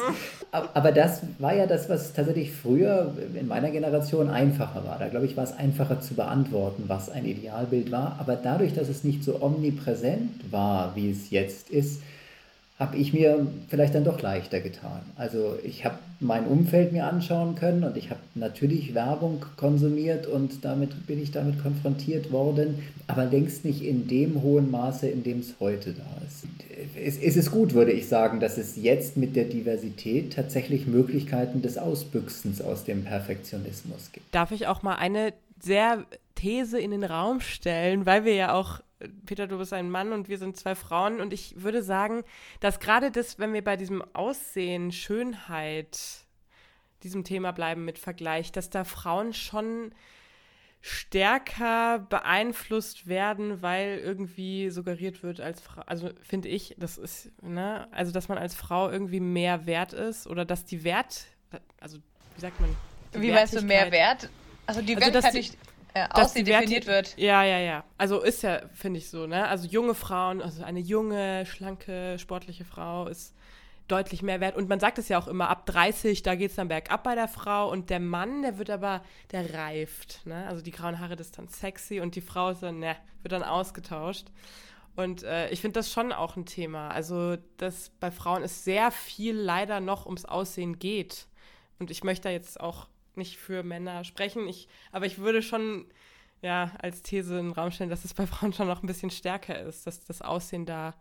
Aber 0.51 0.91
das 0.91 1.21
war 1.39 1.55
ja 1.55 1.67
das, 1.67 1.91
was 1.91 2.15
tatsächlich 2.15 2.51
früher 2.51 3.13
in 3.39 3.47
meiner 3.47 3.71
Generation 3.71 4.31
einfacher 4.31 4.83
war. 4.87 4.99
Da 4.99 5.09
glaube 5.09 5.27
ich, 5.27 5.37
war 5.37 5.45
es 5.45 5.53
einfacher 5.53 6.01
zu 6.01 6.15
beantworten, 6.15 6.85
was 6.87 7.11
ein 7.11 7.27
Idealbild 7.27 7.93
war. 7.93 8.17
Aber 8.19 8.35
dadurch, 8.35 8.73
dass 8.73 8.89
es 8.89 9.05
nicht 9.05 9.23
so 9.23 9.43
omnipräsent 9.43 10.51
war, 10.51 10.97
wie 10.97 11.11
es 11.11 11.29
jetzt 11.29 11.69
ist, 11.69 12.01
habe 12.79 12.97
ich 12.97 13.12
mir 13.12 13.45
vielleicht 13.69 13.95
dann 13.97 14.05
doch 14.05 14.23
leichter 14.23 14.61
getan. 14.61 15.01
Also 15.17 15.59
ich 15.64 15.85
habe 15.85 15.99
mein 16.21 16.47
Umfeld 16.47 16.93
mir 16.93 17.07
anschauen 17.07 17.57
können 17.57 17.83
und 17.83 17.97
ich 17.97 18.11
habe 18.11 18.21
natürlich 18.37 18.95
Werbung 18.95 19.45
konsumiert 19.57 20.29
und 20.29 20.64
damit 20.64 21.07
bin 21.07 21.21
ich 21.21 21.33
damit 21.33 21.61
konfrontiert 21.61 22.31
worden, 22.31 22.79
aber 23.09 23.25
längst 23.25 23.64
nicht 23.64 23.83
in 23.83 24.07
dem 24.07 24.43
hohen 24.43 24.71
Maße, 24.71 25.09
in 25.09 25.25
dem 25.25 25.41
es 25.41 25.55
heute 25.59 25.93
da 25.93 26.25
ist. 26.25 26.47
Es, 26.97 27.19
es 27.19 27.37
ist 27.37 27.51
gut, 27.51 27.75
würde 27.75 27.91
ich 27.91 28.07
sagen, 28.07 28.38
dass 28.38 28.59
es 28.59 28.77
jetzt 28.77 29.17
mit 29.17 29.35
der 29.35 29.45
Diversität 29.45 30.35
tatsächlich 30.35 30.87
Möglichkeiten 30.87 31.62
des 31.62 31.79
Ausbüchsens 31.79 32.61
aus 32.61 32.85
dem 32.85 33.05
Perfektionismus 33.05 34.12
gibt. 34.12 34.33
Darf 34.33 34.53
ich 34.53 34.69
auch 34.69 34.83
mal 34.83 34.95
eine 34.95 35.33
sehr 35.61 36.05
These 36.37 36.79
in 36.79 36.93
den 36.93 37.03
Raum 37.03 37.41
stellen, 37.41 38.07
weil 38.07 38.25
wir 38.25 38.35
ja 38.35 38.53
auch 38.55 38.81
Peter, 39.27 39.47
du 39.47 39.59
bist 39.59 39.73
ein 39.73 39.91
Mann 39.91 40.13
und 40.13 40.29
wir 40.29 40.39
sind 40.39 40.57
zwei 40.57 40.75
Frauen. 40.75 41.21
Und 41.21 41.33
ich 41.33 41.63
würde 41.63 41.83
sagen, 41.83 42.25
dass 42.61 42.81
gerade 42.81 43.11
das, 43.11 43.39
wenn 43.39 43.53
wir 43.53 43.63
bei 43.63 43.77
diesem 43.77 44.03
Aussehen, 44.15 44.93
Schönheit, 44.93 46.27
diesem 47.03 47.25
Thema 47.25 47.53
bleiben 47.53 47.85
mit 47.85 47.99
Vergleich, 47.99 48.51
dass 48.51 48.71
da 48.71 48.85
Frauen 48.85 49.33
schon 49.33 49.93
stärker 50.81 51.99
beeinflusst 51.99 53.07
werden, 53.07 53.63
weil 53.63 53.99
irgendwie 53.99 54.71
suggeriert 54.71 55.23
wird 55.23 55.41
als 55.41 55.61
Frau, 55.61 55.83
also 55.87 56.11
finde 56.23 56.49
ich, 56.49 56.77
das 56.79 56.99
ist, 56.99 57.31
ne, 57.43 57.89
also 57.91 58.13
dass 58.13 58.29
man 58.29 58.39
als 58.39 58.55
Frau 58.55 58.89
irgendwie 58.89 59.21
mehr 59.21 59.67
wert 59.67 59.93
ist 59.93 60.27
oder 60.29 60.45
dass 60.45 60.65
die 60.65 60.85
Wert, 60.85 61.27
also 61.81 61.99
wie 62.37 62.41
sagt 62.41 62.61
man? 62.61 62.77
Wie 63.13 63.33
meinst 63.33 63.55
du 63.55 63.63
mehr 63.63 63.91
Wert? 63.91 64.31
Also 64.67 64.83
die 64.83 64.95
also, 64.97 65.13
Wertigkeit 65.13 65.59
äh, 65.94 66.07
aussehen 66.11 66.44
definiert 66.44 66.87
wird. 66.87 67.16
Ja, 67.16 67.44
ja, 67.44 67.59
ja. 67.59 67.85
Also 67.96 68.20
ist 68.20 68.42
ja, 68.42 68.62
finde 68.74 68.98
ich 68.98 69.11
so, 69.11 69.27
ne? 69.27 69.48
Also 69.48 69.66
junge 69.66 69.94
Frauen, 69.94 70.42
also 70.42 70.62
eine 70.62 70.81
junge, 70.81 71.46
schlanke, 71.46 72.18
sportliche 72.18 72.64
Frau 72.64 73.07
ist 73.07 73.35
deutlich 73.88 74.22
mehr 74.22 74.40
wert. 74.40 74.57
Und 74.57 74.68
man 74.68 74.81
sagt 74.81 74.98
es 74.98 75.09
ja 75.09 75.18
auch 75.18 75.29
immer, 75.29 75.48
ab 75.48 75.66
30, 75.66 76.22
da 76.22 76.35
geht 76.35 76.51
es 76.51 76.57
dann 76.57 76.68
bergab 76.68 77.03
bei 77.03 77.14
der 77.14 77.29
Frau. 77.29 77.70
Und 77.70 77.90
der 77.90 78.01
Mann, 78.01 78.42
der 78.42 78.59
wird 78.59 78.70
aber, 78.70 79.03
der 79.33 79.55
reift. 79.55 80.24
Ne? 80.27 80.46
Also 80.46 80.62
die 80.62 80.70
grauen 80.70 81.01
Haare, 81.01 81.16
das 81.16 81.29
ist 81.29 81.38
dann 81.38 81.48
sexy 81.48 82.01
und 82.01 82.14
die 82.14 82.20
Frau 82.20 82.51
ist 82.51 82.62
dann, 82.62 82.79
ne, 82.79 82.96
wird 83.22 83.33
dann 83.33 83.42
ausgetauscht. 83.42 84.27
Und 84.94 85.22
äh, 85.22 85.48
ich 85.51 85.61
finde 85.61 85.79
das 85.79 85.92
schon 85.92 86.12
auch 86.12 86.37
ein 86.37 86.44
Thema. 86.44 86.88
Also, 86.88 87.37
dass 87.57 87.90
bei 88.01 88.11
Frauen 88.11 88.42
es 88.42 88.64
sehr 88.64 88.90
viel 88.90 89.37
leider 89.37 89.81
noch 89.81 90.07
ums 90.07 90.24
Aussehen 90.24 90.79
geht. 90.79 91.29
Und 91.79 91.90
ich 91.90 92.03
möchte 92.03 92.24
da 92.24 92.31
jetzt 92.31 92.61
auch 92.61 92.88
nicht 93.19 93.37
für 93.37 93.63
Männer 93.63 94.05
sprechen, 94.05 94.49
ich, 94.49 94.69
aber 94.93 95.07
ich 95.07 95.19
würde 95.19 95.43
schon 95.43 95.85
ja 96.41 96.73
als 96.79 97.03
These 97.03 97.39
in 97.39 97.47
den 97.47 97.53
Raum 97.53 97.71
stellen, 97.71 97.91
dass 97.91 98.05
es 98.05 98.15
bei 98.15 98.27
Frauen 98.27 98.53
schon 98.53 98.69
noch 98.69 98.83
ein 98.83 98.87
bisschen 98.87 99.11
stärker 99.11 99.61
ist, 99.63 99.87
dass 99.87 100.05
das 100.05 100.23
Aussehen 100.23 100.65
da 100.65 100.95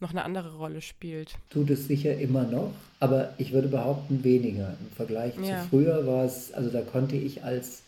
noch 0.00 0.10
eine 0.10 0.24
andere 0.24 0.56
Rolle 0.56 0.80
spielt. 0.80 1.34
Tut 1.50 1.70
es 1.70 1.86
sicher 1.86 2.16
immer 2.18 2.44
noch, 2.44 2.72
aber 3.00 3.34
ich 3.38 3.52
würde 3.52 3.68
behaupten 3.68 4.22
weniger. 4.22 4.76
Im 4.80 4.90
Vergleich 4.96 5.34
ja. 5.42 5.62
zu 5.62 5.68
früher 5.70 6.06
war 6.06 6.24
es, 6.24 6.52
also 6.52 6.70
da 6.70 6.82
konnte 6.82 7.16
ich 7.16 7.42
als, 7.42 7.82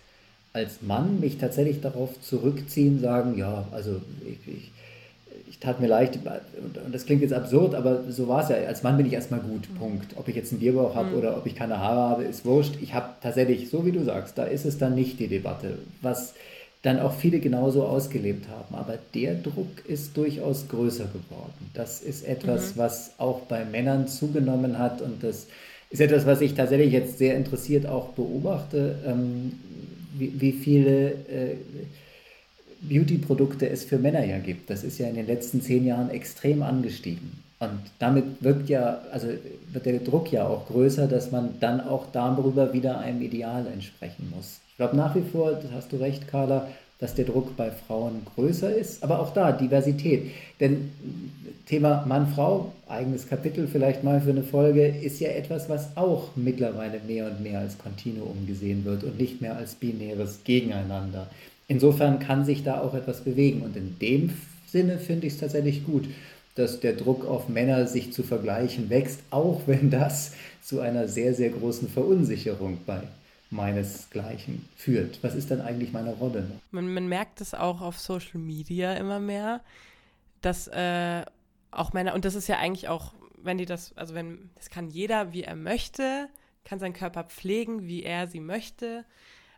als 0.53 0.83
Mann 0.83 1.21
mich 1.21 1.39
tatsächlich 1.39 1.81
darauf 1.81 2.21
zurückziehen, 2.21 3.01
sagen, 3.01 3.39
ja, 3.39 3.67
also 3.71 4.01
ich, 4.27 4.53
ich 4.53 4.71
ich 5.51 5.59
tat 5.59 5.81
mir 5.81 5.89
leicht, 5.89 6.15
und 6.15 6.95
das 6.95 7.07
klingt 7.07 7.23
jetzt 7.23 7.35
absurd, 7.35 7.75
aber 7.75 8.05
so 8.09 8.29
war 8.29 8.45
es 8.45 8.51
ja. 8.51 8.57
Als 8.69 8.85
Mann 8.85 8.97
bin 8.97 9.07
ich 9.07 9.13
erstmal 9.13 9.41
gut, 9.41 9.69
mhm. 9.69 9.79
Punkt. 9.79 10.17
Ob 10.17 10.29
ich 10.29 10.37
jetzt 10.37 10.53
einen 10.53 10.61
Bierbauch 10.61 10.95
habe 10.95 11.11
mhm. 11.11 11.19
oder 11.19 11.37
ob 11.37 11.45
ich 11.45 11.57
keine 11.57 11.79
Haare 11.79 12.09
habe, 12.09 12.23
ist 12.23 12.45
wurscht. 12.45 12.75
Ich 12.81 12.95
habe 12.95 13.09
tatsächlich, 13.21 13.69
so 13.69 13.85
wie 13.85 13.91
du 13.91 14.05
sagst, 14.05 14.39
da 14.39 14.45
ist 14.45 14.65
es 14.65 14.79
dann 14.79 14.95
nicht 14.95 15.19
die 15.19 15.27
Debatte, 15.27 15.79
was 16.03 16.35
dann 16.83 17.01
auch 17.01 17.13
viele 17.13 17.41
genauso 17.41 17.85
ausgelebt 17.85 18.49
haben. 18.49 18.77
Aber 18.77 18.97
der 19.13 19.35
Druck 19.35 19.85
ist 19.89 20.17
durchaus 20.17 20.69
größer 20.69 21.07
geworden. 21.07 21.71
Das 21.75 22.01
ist 22.01 22.25
etwas, 22.25 22.77
mhm. 22.77 22.79
was 22.79 23.11
auch 23.19 23.41
bei 23.41 23.65
Männern 23.65 24.07
zugenommen 24.07 24.79
hat 24.79 25.03
und 25.03 25.25
das 25.25 25.49
ist 25.91 26.01
etwas, 26.01 26.27
was 26.27 26.41
ich 26.41 26.55
tatsächlich 26.55 26.93
jetzt 26.93 27.19
sehr 27.19 27.37
interessiert 27.37 27.87
auch 27.87 28.11
beobachte, 28.11 28.95
ähm, 29.05 29.55
wie, 30.17 30.41
wie, 30.41 30.53
viele 30.53 31.11
äh, 31.11 31.57
Beauty-Produkte 32.83 33.69
es 33.69 33.85
für 33.85 33.99
Männer 33.99 34.25
ja 34.25 34.39
gibt. 34.39 34.71
Das 34.71 34.85
ist 34.85 34.99
ja 34.99 35.09
in 35.09 35.15
den 35.15 35.27
letzten 35.27 35.61
zehn 35.61 35.87
Jahren 35.87 36.11
extrem 36.11 36.63
angestiegen. 36.63 37.33
Und 37.59 37.81
damit 37.99 38.25
wird 38.41 38.69
ja, 38.71 39.01
also 39.13 39.29
wird 39.73 39.85
der 39.85 39.99
Druck 39.99 40.33
ja 40.33 40.47
auch 40.47 40.67
größer, 40.67 41.07
dass 41.07 41.31
man 41.31 41.57
dann 41.61 41.81
auch 41.81 42.07
darüber 42.13 42.73
wieder 42.73 42.99
einem 42.99 43.21
Ideal 43.21 43.67
entsprechen 43.67 44.33
muss. 44.35 44.61
Ich 44.71 44.77
glaube 44.77 44.97
nach 44.97 45.15
wie 45.15 45.23
vor, 45.31 45.53
das 45.53 45.71
hast 45.73 45.93
du 45.93 45.97
recht, 45.97 46.27
Carla, 46.27 46.69
dass 47.01 47.15
der 47.15 47.27
Druck 47.27 47.57
bei 47.57 47.71
Frauen 47.71 48.23
größer 48.35 48.75
ist, 48.75 49.03
aber 49.03 49.21
auch 49.21 49.33
da 49.33 49.53
Diversität. 49.53 50.31
Denn 50.59 50.91
Thema 51.67 52.05
Mann-Frau, 52.07 52.73
eigenes 52.89 53.29
Kapitel 53.29 53.69
vielleicht 53.69 54.05
mal 54.05 54.21
für 54.21 54.31
eine 54.31 54.43
Folge, 54.43 54.87
ist 54.87 55.21
ja 55.21 55.29
etwas, 55.29 55.69
was 55.69 55.97
auch 55.97 56.31
mittlerweile 56.37 57.01
mehr 57.07 57.27
und 57.27 57.43
mehr 57.43 57.61
als 57.61 57.79
Kontinuum 57.79 58.47
gesehen 58.47 58.85
wird 58.85 59.05
und 59.05 59.19
nicht 59.19 59.41
mehr 59.41 59.57
als 59.57 59.75
binäres 59.75 60.41
Gegeneinander. 60.45 61.29
Insofern 61.71 62.19
kann 62.19 62.45
sich 62.45 62.65
da 62.65 62.81
auch 62.81 62.95
etwas 62.95 63.21
bewegen. 63.21 63.63
Und 63.63 63.77
in 63.77 63.97
dem 64.01 64.37
Sinne 64.67 64.99
finde 64.99 65.29
ich 65.29 65.35
es 65.35 65.39
tatsächlich 65.39 65.87
gut, 65.87 66.09
dass 66.57 66.81
der 66.81 66.95
Druck 66.95 67.25
auf 67.25 67.49
Männer, 67.49 67.87
sich 67.87 68.13
zu 68.13 68.25
vergleichen, 68.25 68.91
wächst, 68.91 69.21
auch 69.31 69.61
wenn 69.67 69.89
das 69.89 70.33
zu 70.61 70.81
einer 70.81 71.07
sehr, 71.07 71.33
sehr 71.33 71.51
großen 71.51 71.89
Verunsicherung 71.89 72.79
bei 72.87 73.03
meinesgleichen 73.51 74.69
führt. 74.75 75.21
Was 75.23 75.37
ist 75.37 75.53
dann 75.53 75.61
eigentlich 75.61 75.93
meine 75.93 76.13
Rolle? 76.15 76.51
Man, 76.73 76.93
man 76.93 77.07
merkt 77.07 77.41
es 77.41 77.55
auch 77.55 77.81
auf 77.83 78.01
Social 78.01 78.41
Media 78.41 78.95
immer 78.95 79.21
mehr, 79.21 79.61
dass 80.41 80.67
äh, 80.67 81.23
auch 81.71 81.93
Männer, 81.93 82.15
und 82.15 82.25
das 82.25 82.35
ist 82.35 82.49
ja 82.49 82.59
eigentlich 82.59 82.89
auch, 82.89 83.15
wenn 83.45 83.59
die 83.59 83.67
das, 83.67 83.97
also 83.97 84.15
wenn, 84.15 84.51
das 84.57 84.71
kann 84.71 84.91
jeder, 84.91 85.33
wie 85.33 85.45
er 85.45 85.55
möchte, 85.55 86.29
kann 86.65 86.81
seinen 86.81 86.95
Körper 86.95 87.23
pflegen, 87.23 87.87
wie 87.87 88.03
er 88.03 88.27
sie 88.27 88.41
möchte. 88.41 89.05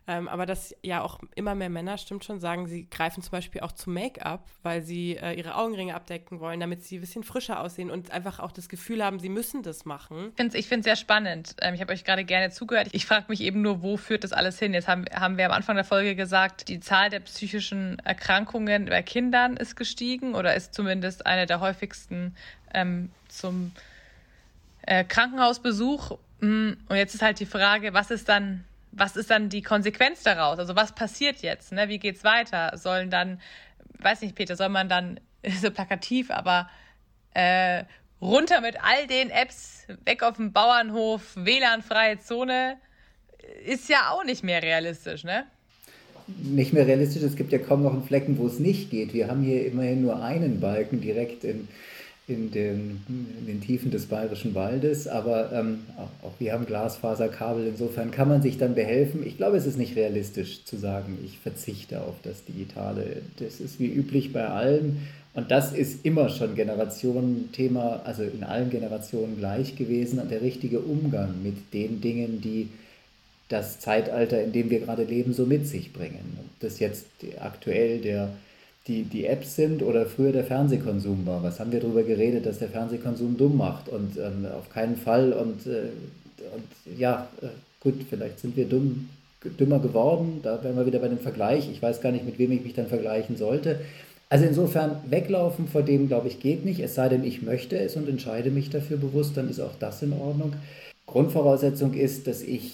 Ähm, 0.05 0.27
aber 0.27 0.45
dass 0.45 0.75
ja 0.81 1.01
auch 1.01 1.19
immer 1.35 1.55
mehr 1.55 1.69
Männer, 1.69 1.97
stimmt 1.97 2.25
schon, 2.25 2.41
sagen, 2.41 2.67
sie 2.67 2.89
greifen 2.89 3.23
zum 3.23 3.31
Beispiel 3.31 3.61
auch 3.61 3.71
zu 3.71 3.89
Make-up, 3.89 4.45
weil 4.61 4.81
sie 4.81 5.15
äh, 5.15 5.33
ihre 5.33 5.55
Augenringe 5.55 5.95
abdecken 5.95 6.41
wollen, 6.41 6.59
damit 6.59 6.83
sie 6.83 6.97
ein 6.97 7.01
bisschen 7.01 7.23
frischer 7.23 7.61
aussehen 7.61 7.89
und 7.89 8.11
einfach 8.11 8.39
auch 8.39 8.51
das 8.51 8.67
Gefühl 8.67 9.03
haben, 9.03 9.19
sie 9.19 9.29
müssen 9.29 9.63
das 9.63 9.85
machen. 9.85 10.33
Ich 10.53 10.67
finde 10.67 10.79
es 10.79 10.85
sehr 10.85 10.97
spannend. 10.97 11.55
Ähm, 11.61 11.73
ich 11.73 11.79
habe 11.79 11.93
euch 11.93 12.03
gerade 12.03 12.25
gerne 12.25 12.51
zugehört. 12.51 12.89
Ich 12.91 13.05
frage 13.05 13.27
mich 13.29 13.39
eben 13.39 13.61
nur, 13.61 13.81
wo 13.81 13.95
führt 13.95 14.25
das 14.25 14.33
alles 14.33 14.59
hin? 14.59 14.73
Jetzt 14.73 14.89
haben, 14.89 15.05
haben 15.13 15.37
wir 15.37 15.45
am 15.45 15.53
Anfang 15.53 15.75
der 15.75 15.85
Folge 15.85 16.15
gesagt, 16.15 16.67
die 16.67 16.81
Zahl 16.81 17.09
der 17.09 17.21
psychischen 17.21 17.99
Erkrankungen 17.99 18.87
bei 18.87 19.01
Kindern 19.03 19.55
ist 19.55 19.77
gestiegen 19.77 20.35
oder 20.35 20.53
ist 20.53 20.73
zumindest 20.73 21.25
eine 21.25 21.45
der 21.45 21.61
häufigsten 21.61 22.35
ähm, 22.73 23.09
zum 23.29 23.71
äh, 24.81 25.05
Krankenhausbesuch. 25.05 26.17
Mm, 26.41 26.71
und 26.89 26.95
jetzt 26.97 27.15
ist 27.15 27.21
halt 27.21 27.39
die 27.39 27.45
Frage, 27.45 27.93
was 27.93 28.11
ist 28.11 28.27
dann 28.27 28.65
was 28.95 29.15
ist 29.15 29.29
dann 29.29 29.49
die 29.49 29.61
Konsequenz 29.61 30.23
daraus? 30.23 30.59
Also 30.59 30.75
was 30.75 30.93
passiert 30.93 31.41
jetzt? 31.41 31.71
Ne? 31.71 31.89
Wie 31.89 31.99
geht's 31.99 32.23
weiter? 32.23 32.77
Sollen 32.77 33.09
dann, 33.09 33.39
weiß 33.99 34.21
nicht, 34.21 34.35
Peter, 34.35 34.55
soll 34.55 34.69
man 34.69 34.89
dann 34.89 35.19
so 35.61 35.71
plakativ, 35.71 36.31
aber 36.31 36.69
äh, 37.33 37.83
runter 38.21 38.61
mit 38.61 38.77
all 38.83 39.07
den 39.07 39.29
Apps, 39.29 39.87
weg 40.05 40.23
auf 40.23 40.37
dem 40.37 40.53
Bauernhof, 40.53 41.35
WLAN-freie 41.35 42.19
Zone, 42.19 42.77
ist 43.65 43.89
ja 43.89 44.11
auch 44.11 44.23
nicht 44.23 44.43
mehr 44.43 44.61
realistisch, 44.61 45.23
ne? 45.23 45.45
Nicht 46.27 46.71
mehr 46.71 46.87
realistisch, 46.87 47.21
es 47.23 47.35
gibt 47.35 47.51
ja 47.51 47.59
kaum 47.59 47.83
noch 47.83 47.91
einen 47.91 48.05
Flecken, 48.05 48.37
wo 48.37 48.47
es 48.47 48.59
nicht 48.59 48.89
geht. 48.89 49.13
Wir 49.13 49.27
haben 49.27 49.43
hier 49.43 49.65
immerhin 49.65 50.01
nur 50.01 50.23
einen 50.23 50.61
Balken 50.61 51.01
direkt 51.01 51.43
in 51.43 51.67
in 52.25 52.51
den, 52.51 53.01
in 53.39 53.47
den 53.47 53.61
Tiefen 53.61 53.91
des 53.91 54.05
Bayerischen 54.05 54.55
Waldes, 54.55 55.07
aber 55.07 55.51
ähm, 55.51 55.81
auch, 55.97 56.27
auch, 56.27 56.33
wir 56.39 56.53
haben 56.53 56.65
Glasfaserkabel, 56.65 57.67
insofern 57.67 58.11
kann 58.11 58.29
man 58.29 58.41
sich 58.41 58.57
dann 58.57 58.75
behelfen. 58.75 59.27
Ich 59.27 59.35
glaube, 59.35 59.57
es 59.57 59.65
ist 59.65 59.77
nicht 59.77 59.97
realistisch 59.97 60.63
zu 60.63 60.77
sagen, 60.77 61.17
ich 61.25 61.37
verzichte 61.39 62.01
auf 62.01 62.15
das 62.23 62.45
Digitale. 62.45 63.23
Das 63.39 63.59
ist 63.59 63.79
wie 63.79 63.91
üblich 63.91 64.31
bei 64.31 64.47
allen 64.47 65.05
und 65.33 65.49
das 65.49 65.73
ist 65.73 66.05
immer 66.05 66.29
schon 66.29 66.55
Generationenthema, 66.55 68.01
also 68.05 68.23
in 68.23 68.43
allen 68.43 68.69
Generationen 68.69 69.37
gleich 69.37 69.75
gewesen 69.75 70.19
und 70.19 70.29
der 70.29 70.41
richtige 70.41 70.79
Umgang 70.79 71.41
mit 71.41 71.73
den 71.73 72.01
Dingen, 72.01 72.39
die 72.39 72.69
das 73.49 73.79
Zeitalter, 73.79 74.41
in 74.41 74.51
dem 74.51 74.69
wir 74.69 74.79
gerade 74.79 75.03
leben, 75.03 75.33
so 75.33 75.45
mit 75.45 75.67
sich 75.67 75.91
bringen. 75.91 76.37
Ob 76.39 76.59
das 76.59 76.79
jetzt 76.79 77.05
aktuell 77.39 77.99
der 77.99 78.29
die, 78.87 79.03
die 79.03 79.25
Apps 79.25 79.55
sind 79.55 79.81
oder 79.81 80.05
früher 80.05 80.31
der 80.31 80.43
Fernsehkonsum 80.43 81.25
war. 81.25 81.41
Was 81.41 81.59
haben 81.59 81.71
wir 81.71 81.79
darüber 81.79 82.03
geredet, 82.03 82.45
dass 82.45 82.59
der 82.59 82.69
Fernsehkonsum 82.69 83.37
dumm 83.37 83.57
macht? 83.57 83.87
Und 83.87 84.17
ähm, 84.17 84.45
auf 84.57 84.69
keinen 84.69 84.97
Fall. 84.97 85.31
Und, 85.31 85.65
äh, 85.67 85.89
und 86.53 86.99
ja, 86.99 87.27
äh, 87.41 87.47
gut, 87.79 87.95
vielleicht 88.09 88.39
sind 88.39 88.57
wir 88.57 88.65
dumm, 88.65 89.09
dümmer 89.59 89.79
geworden. 89.79 90.41
Da 90.43 90.61
wären 90.63 90.75
wir 90.75 90.85
wieder 90.85 90.99
bei 90.99 91.07
dem 91.07 91.19
Vergleich. 91.19 91.69
Ich 91.71 91.81
weiß 91.81 92.01
gar 92.01 92.11
nicht, 92.11 92.25
mit 92.25 92.37
wem 92.39 92.51
ich 92.51 92.63
mich 92.63 92.73
dann 92.73 92.87
vergleichen 92.87 93.37
sollte. 93.37 93.79
Also 94.29 94.45
insofern, 94.45 94.97
weglaufen 95.09 95.67
vor 95.67 95.83
dem, 95.83 96.07
glaube 96.07 96.27
ich, 96.27 96.39
geht 96.39 96.65
nicht. 96.65 96.79
Es 96.79 96.95
sei 96.95 97.07
denn, 97.07 97.23
ich 97.23 97.41
möchte 97.41 97.77
es 97.77 97.95
und 97.95 98.09
entscheide 98.09 98.51
mich 98.51 98.69
dafür 98.69 98.97
bewusst, 98.97 99.37
dann 99.37 99.49
ist 99.49 99.59
auch 99.59 99.75
das 99.79 100.01
in 100.01 100.11
Ordnung. 100.11 100.53
Grundvoraussetzung 101.05 101.93
ist, 101.93 102.27
dass 102.27 102.41
ich 102.41 102.73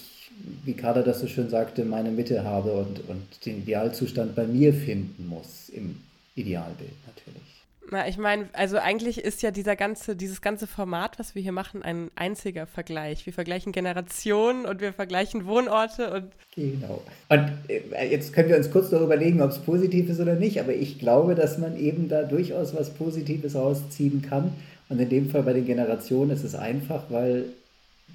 wie 0.64 0.74
Kader 0.74 1.02
das 1.02 1.20
so 1.20 1.26
schön 1.26 1.48
sagte, 1.48 1.84
meine 1.84 2.10
Mitte 2.10 2.44
habe 2.44 2.72
und, 2.72 3.08
und 3.08 3.46
den 3.46 3.58
Idealzustand 3.58 4.34
bei 4.34 4.46
mir 4.46 4.72
finden 4.72 5.26
muss, 5.28 5.68
im 5.70 5.96
Idealbild 6.34 6.92
natürlich. 7.06 7.50
Na, 7.92 8.06
ich 8.06 8.18
meine, 8.18 8.48
also 8.52 8.78
eigentlich 8.78 9.18
ist 9.18 9.42
ja 9.42 9.50
dieser 9.50 9.74
ganze, 9.74 10.14
dieses 10.14 10.40
ganze 10.40 10.68
Format, 10.68 11.18
was 11.18 11.34
wir 11.34 11.42
hier 11.42 11.50
machen, 11.50 11.82
ein 11.82 12.10
einziger 12.14 12.66
Vergleich. 12.66 13.26
Wir 13.26 13.32
vergleichen 13.32 13.72
Generationen 13.72 14.64
und 14.64 14.80
wir 14.80 14.92
vergleichen 14.92 15.46
Wohnorte 15.46 16.12
und. 16.12 16.32
Genau. 16.54 17.02
Und 17.28 17.50
äh, 17.68 18.08
jetzt 18.08 18.32
können 18.32 18.48
wir 18.48 18.56
uns 18.56 18.70
kurz 18.70 18.90
darüber 18.90 19.14
überlegen, 19.14 19.42
ob 19.42 19.50
es 19.50 19.58
positiv 19.58 20.08
ist 20.08 20.20
oder 20.20 20.36
nicht, 20.36 20.60
aber 20.60 20.72
ich 20.72 21.00
glaube, 21.00 21.34
dass 21.34 21.58
man 21.58 21.76
eben 21.76 22.08
da 22.08 22.22
durchaus 22.22 22.76
was 22.76 22.90
Positives 22.90 23.56
rausziehen 23.56 24.22
kann. 24.22 24.52
Und 24.88 25.00
in 25.00 25.08
dem 25.08 25.30
Fall 25.30 25.42
bei 25.42 25.52
den 25.52 25.66
Generationen 25.66 26.30
ist 26.30 26.44
es 26.44 26.54
einfach, 26.54 27.04
weil 27.10 27.46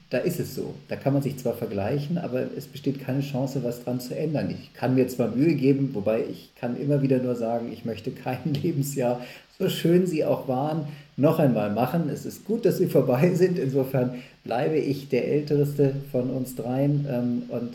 da 0.10 0.20
ist 0.20 0.40
es 0.40 0.56
so. 0.56 0.76
Da 0.88 0.96
kann 0.96 1.14
man 1.14 1.22
sich 1.22 1.38
zwar 1.38 1.54
vergleichen, 1.54 2.18
aber 2.18 2.44
es 2.56 2.68
besteht 2.68 3.00
keine 3.00 3.22
Chance, 3.22 3.64
was 3.64 3.84
dran 3.84 4.00
zu 4.00 4.16
ändern. 4.16 4.50
Ich 4.50 4.74
kann 4.74 4.96
mir 4.96 5.08
zwar 5.08 5.30
Mühe 5.30 5.56
geben, 5.56 5.90
wobei 5.94 6.24
ich 6.30 6.52
kann 6.56 6.80
immer 6.80 7.02
wieder 7.02 7.18
nur 7.20 7.36
sagen, 7.36 7.72
ich 7.72 7.86
möchte 7.86 8.12
kein 8.12 8.54
Lebensjahr, 8.64 9.22
so 9.58 9.70
schön 9.70 10.06
sie 10.06 10.26
auch 10.26 10.48
waren, 10.48 10.88
noch 11.18 11.40
einmal 11.40 11.72
machen. 11.72 12.10
Es 12.10 12.26
ist 12.26 12.46
gut, 12.46 12.66
dass 12.66 12.78
sie 12.78 12.88
vorbei 12.88 13.34
sind. 13.36 13.58
Insofern 13.58 14.16
bleibe 14.44 14.78
ich 14.78 15.10
der 15.10 15.28
Älteste 15.28 15.94
von 16.12 16.30
uns 16.30 16.56
dreien 16.56 17.06
ähm, 17.10 17.44
und 17.50 17.74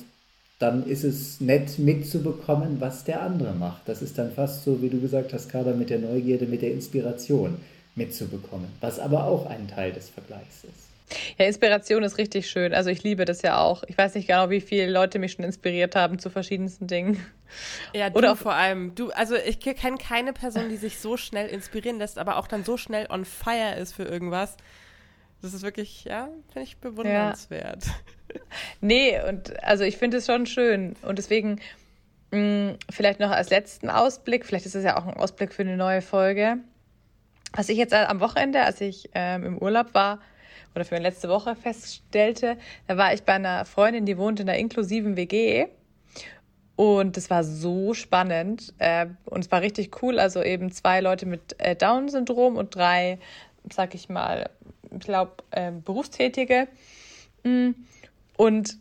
dann 0.59 0.87
ist 0.87 1.05
es 1.05 1.41
nett 1.41 1.79
mitzubekommen, 1.79 2.81
was 2.81 3.05
der 3.05 3.23
andere 3.23 3.55
macht. 3.55 3.89
Das 3.89 4.03
ist 4.03 4.19
dann 4.19 4.31
fast 4.31 4.63
so, 4.65 4.83
wie 4.83 4.91
du 4.91 5.01
gesagt 5.01 5.33
hast, 5.33 5.49
Kader, 5.49 5.75
mit 5.75 5.89
der 5.89 5.99
Neugierde, 5.99 6.47
mit 6.47 6.61
der 6.61 6.73
Inspiration 6.73 7.57
mitzubekommen, 7.95 8.69
was 8.81 8.99
aber 8.99 9.25
auch 9.25 9.47
ein 9.47 9.69
Teil 9.69 9.93
des 9.93 10.11
Vergleichs 10.11 10.65
ist. 10.65 10.90
Ja, 11.39 11.47
Inspiration 11.47 12.03
ist 12.03 12.19
richtig 12.19 12.49
schön. 12.49 12.75
Also 12.75 12.91
ich 12.91 13.03
liebe 13.03 13.25
das 13.25 13.43
ja 13.43 13.59
auch. 13.59 13.83
Ich 13.87 13.97
weiß 13.99 14.15
nicht 14.15 14.29
genau, 14.29 14.51
wie 14.51 14.61
viele 14.61 14.91
Leute 14.91 15.19
mich 15.19 15.33
schon 15.33 15.45
inspiriert 15.45 15.97
haben 15.97 16.19
zu 16.19 16.31
verschiedensten 16.31 16.87
Dingen. 16.87 17.25
Ja, 17.93 18.11
du 18.11 18.19
Oder 18.19 18.37
vor 18.37 18.55
allem. 18.55 18.95
Du, 18.95 19.11
also 19.11 19.35
ich 19.35 19.59
kenne 19.59 19.99
keine 19.99 20.33
Person, 20.33 20.69
die 20.69 20.77
sich 20.77 21.01
so 21.01 21.17
schnell 21.17 21.49
inspirieren 21.49 21.99
lässt, 21.99 22.19
aber 22.19 22.37
auch 22.37 22.47
dann 22.47 22.65
so 22.65 22.77
schnell 22.77 23.07
on 23.11 23.25
fire 23.25 23.75
ist 23.77 23.93
für 23.93 24.05
irgendwas. 24.05 24.57
Das 25.43 25.55
ist 25.55 25.63
wirklich, 25.63 26.05
ja, 26.05 26.29
finde 26.53 26.69
ich 26.69 26.77
bewundernswert. 26.79 27.87
Ja. 27.87 27.93
Nee, 28.81 29.21
und 29.29 29.61
also 29.65 29.83
ich 29.83 29.97
finde 29.97 30.19
es 30.19 30.27
schon 30.27 30.47
schön. 30.47 30.95
Und 31.03 31.19
deswegen 31.19 31.61
mh, 32.31 32.39
mm, 32.39 32.79
vielleicht 32.89 33.19
noch 33.19 33.31
als 33.31 33.51
letzten 33.51 33.91
Ausblick, 33.91 34.47
vielleicht 34.47 34.67
ist 34.67 34.77
es 34.77 34.85
ja 34.85 34.97
auch 34.97 35.07
ein 35.07 35.15
Ausblick 35.15 35.53
für 35.53 35.63
eine 35.63 35.77
neue 35.77 36.01
Folge. 36.01 36.59
Was 37.53 37.69
ich 37.69 37.79
jetzt 37.79 37.93
am 37.93 38.21
Wochenende, 38.21 38.63
als 38.63 38.81
ich 38.81 39.11
ähm, 39.15 39.45
im 39.45 39.59
Urlaub 39.59 39.95
war, 39.95 40.21
oder 40.75 40.85
für 40.85 40.99
letzte 40.99 41.29
Woche 41.29 41.57
feststellte, 41.57 42.57
da 42.87 42.97
war 42.97 43.13
ich 43.13 43.23
bei 43.23 43.35
einer 43.35 43.65
Freundin, 43.65 44.07
die 44.07 44.19
wohnt 44.19 44.41
in 44.41 44.49
einer 44.49 44.59
inklusiven 44.59 45.17
WG. 45.17 45.67
Und 46.77 47.19
es 47.19 47.29
war 47.29 47.45
so 47.45 47.93
spannend 47.93 48.73
äh, 48.79 49.07
und 49.27 49.45
es 49.45 49.51
war 49.51 49.61
richtig 49.61 50.03
cool. 50.03 50.19
Also 50.19 50.43
eben 50.43 50.73
zwei 50.73 51.01
Leute 51.01 51.27
mit 51.27 51.55
äh, 51.59 51.77
Down-Syndrom 51.77 52.57
und 52.57 52.75
drei, 52.75 53.19
sag 53.71 53.95
ich 53.95 54.09
mal, 54.09 54.49
ich 54.91 55.01
glaube, 55.01 55.33
äh, 55.51 55.73
Berufstätige. 55.73 56.69
Mm. 57.43 57.73
Und 58.39 58.79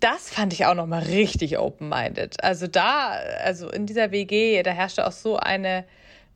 das 0.00 0.30
fand 0.30 0.52
ich 0.52 0.66
auch 0.66 0.74
nochmal 0.74 1.04
richtig 1.04 1.58
open-minded. 1.58 2.42
Also 2.42 2.66
da, 2.66 3.12
also 3.44 3.70
in 3.70 3.86
dieser 3.86 4.10
WG, 4.10 4.62
da 4.62 4.72
herrschte 4.72 5.06
auch 5.06 5.12
so 5.12 5.36
eine, 5.36 5.84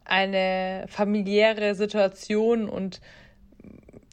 eine 0.04 0.84
familiäre 0.88 1.74
Situation 1.74 2.68
und 2.68 3.00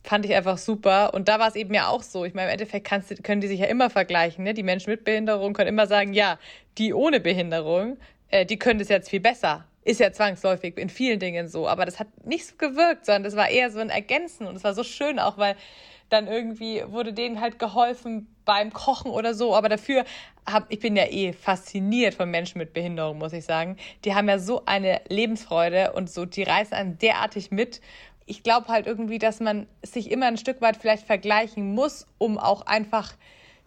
fand 0.04 0.26
ich 0.26 0.34
einfach 0.34 0.58
super. 0.58 1.14
Und 1.14 1.28
da 1.28 1.40
war 1.40 1.48
es 1.48 1.56
eben 1.56 1.74
ja 1.74 1.88
auch 1.88 2.04
so. 2.04 2.26
Ich 2.26 2.34
meine, 2.34 2.50
im 2.50 2.54
Endeffekt 2.54 2.88
kannst, 2.88 3.24
können 3.24 3.42
die 3.42 3.48
sich 3.48 3.60
ja 3.60 3.68
immer 3.68 3.90
vergleichen. 3.90 4.44
Ne? 4.44 4.54
Die 4.54 4.64
Menschen 4.64 4.90
mit 4.90 5.04
Behinderung 5.04 5.54
können 5.54 5.70
immer 5.70 5.88
sagen, 5.88 6.14
ja, 6.14 6.40
die 6.78 6.94
ohne 6.94 7.20
Behinderung, 7.20 7.98
äh, 8.30 8.46
die 8.46 8.58
können 8.58 8.80
das 8.80 8.90
jetzt 8.90 9.10
viel 9.10 9.20
besser. 9.20 9.66
Ist 9.84 10.00
ja 10.00 10.12
zwangsläufig 10.12 10.78
in 10.78 10.90
vielen 10.90 11.20
Dingen 11.20 11.48
so. 11.48 11.68
Aber 11.68 11.86
das 11.86 12.00
hat 12.00 12.08
nicht 12.26 12.46
so 12.46 12.56
gewirkt, 12.58 13.06
sondern 13.06 13.24
das 13.24 13.36
war 13.36 13.50
eher 13.50 13.72
so 13.72 13.80
ein 13.80 13.90
Ergänzen. 13.90 14.48
Und 14.48 14.56
es 14.56 14.64
war 14.64 14.74
so 14.74 14.84
schön 14.84 15.20
auch, 15.20 15.38
weil 15.38 15.56
dann 16.10 16.28
irgendwie 16.28 16.84
wurde 16.88 17.14
denen 17.14 17.40
halt 17.40 17.58
geholfen 17.58 18.28
beim 18.46 18.74
Kochen 18.74 19.12
oder 19.12 19.34
so. 19.34 19.56
Aber 19.56 19.70
dafür 19.70 20.04
hab, 20.46 20.72
ich 20.72 20.80
bin 20.80 20.96
ja 20.96 21.06
eh 21.06 21.34
fasziniert 21.34 22.16
von 22.16 22.30
Menschen 22.30 22.58
mit 22.58 22.74
Behinderung, 22.74 23.18
muss 23.18 23.34
ich 23.34 23.46
sagen. 23.46 23.78
Die 24.04 24.14
haben 24.14 24.28
ja 24.28 24.40
so 24.40 24.64
eine 24.66 25.02
Lebensfreude 25.08 25.94
und 25.94 26.10
so, 26.10 26.26
die 26.26 26.44
reißen 26.44 26.74
einen 26.74 26.98
derartig 26.98 27.52
mit 27.52 27.82
ich 28.26 28.44
glaube 28.44 28.68
halt 28.68 28.88
irgendwie, 28.88 29.20
dass 29.20 29.40
man 29.40 29.68
sich 29.84 30.12
immer 30.12 30.28
ein 30.28 30.38
Stück 30.38 30.62
weit 30.62 30.78
vielleicht 30.78 31.06
vergleichen 31.06 31.74
muss, 31.74 32.06
um 32.18 32.38
auch 32.38 32.66
einfach 32.66 33.14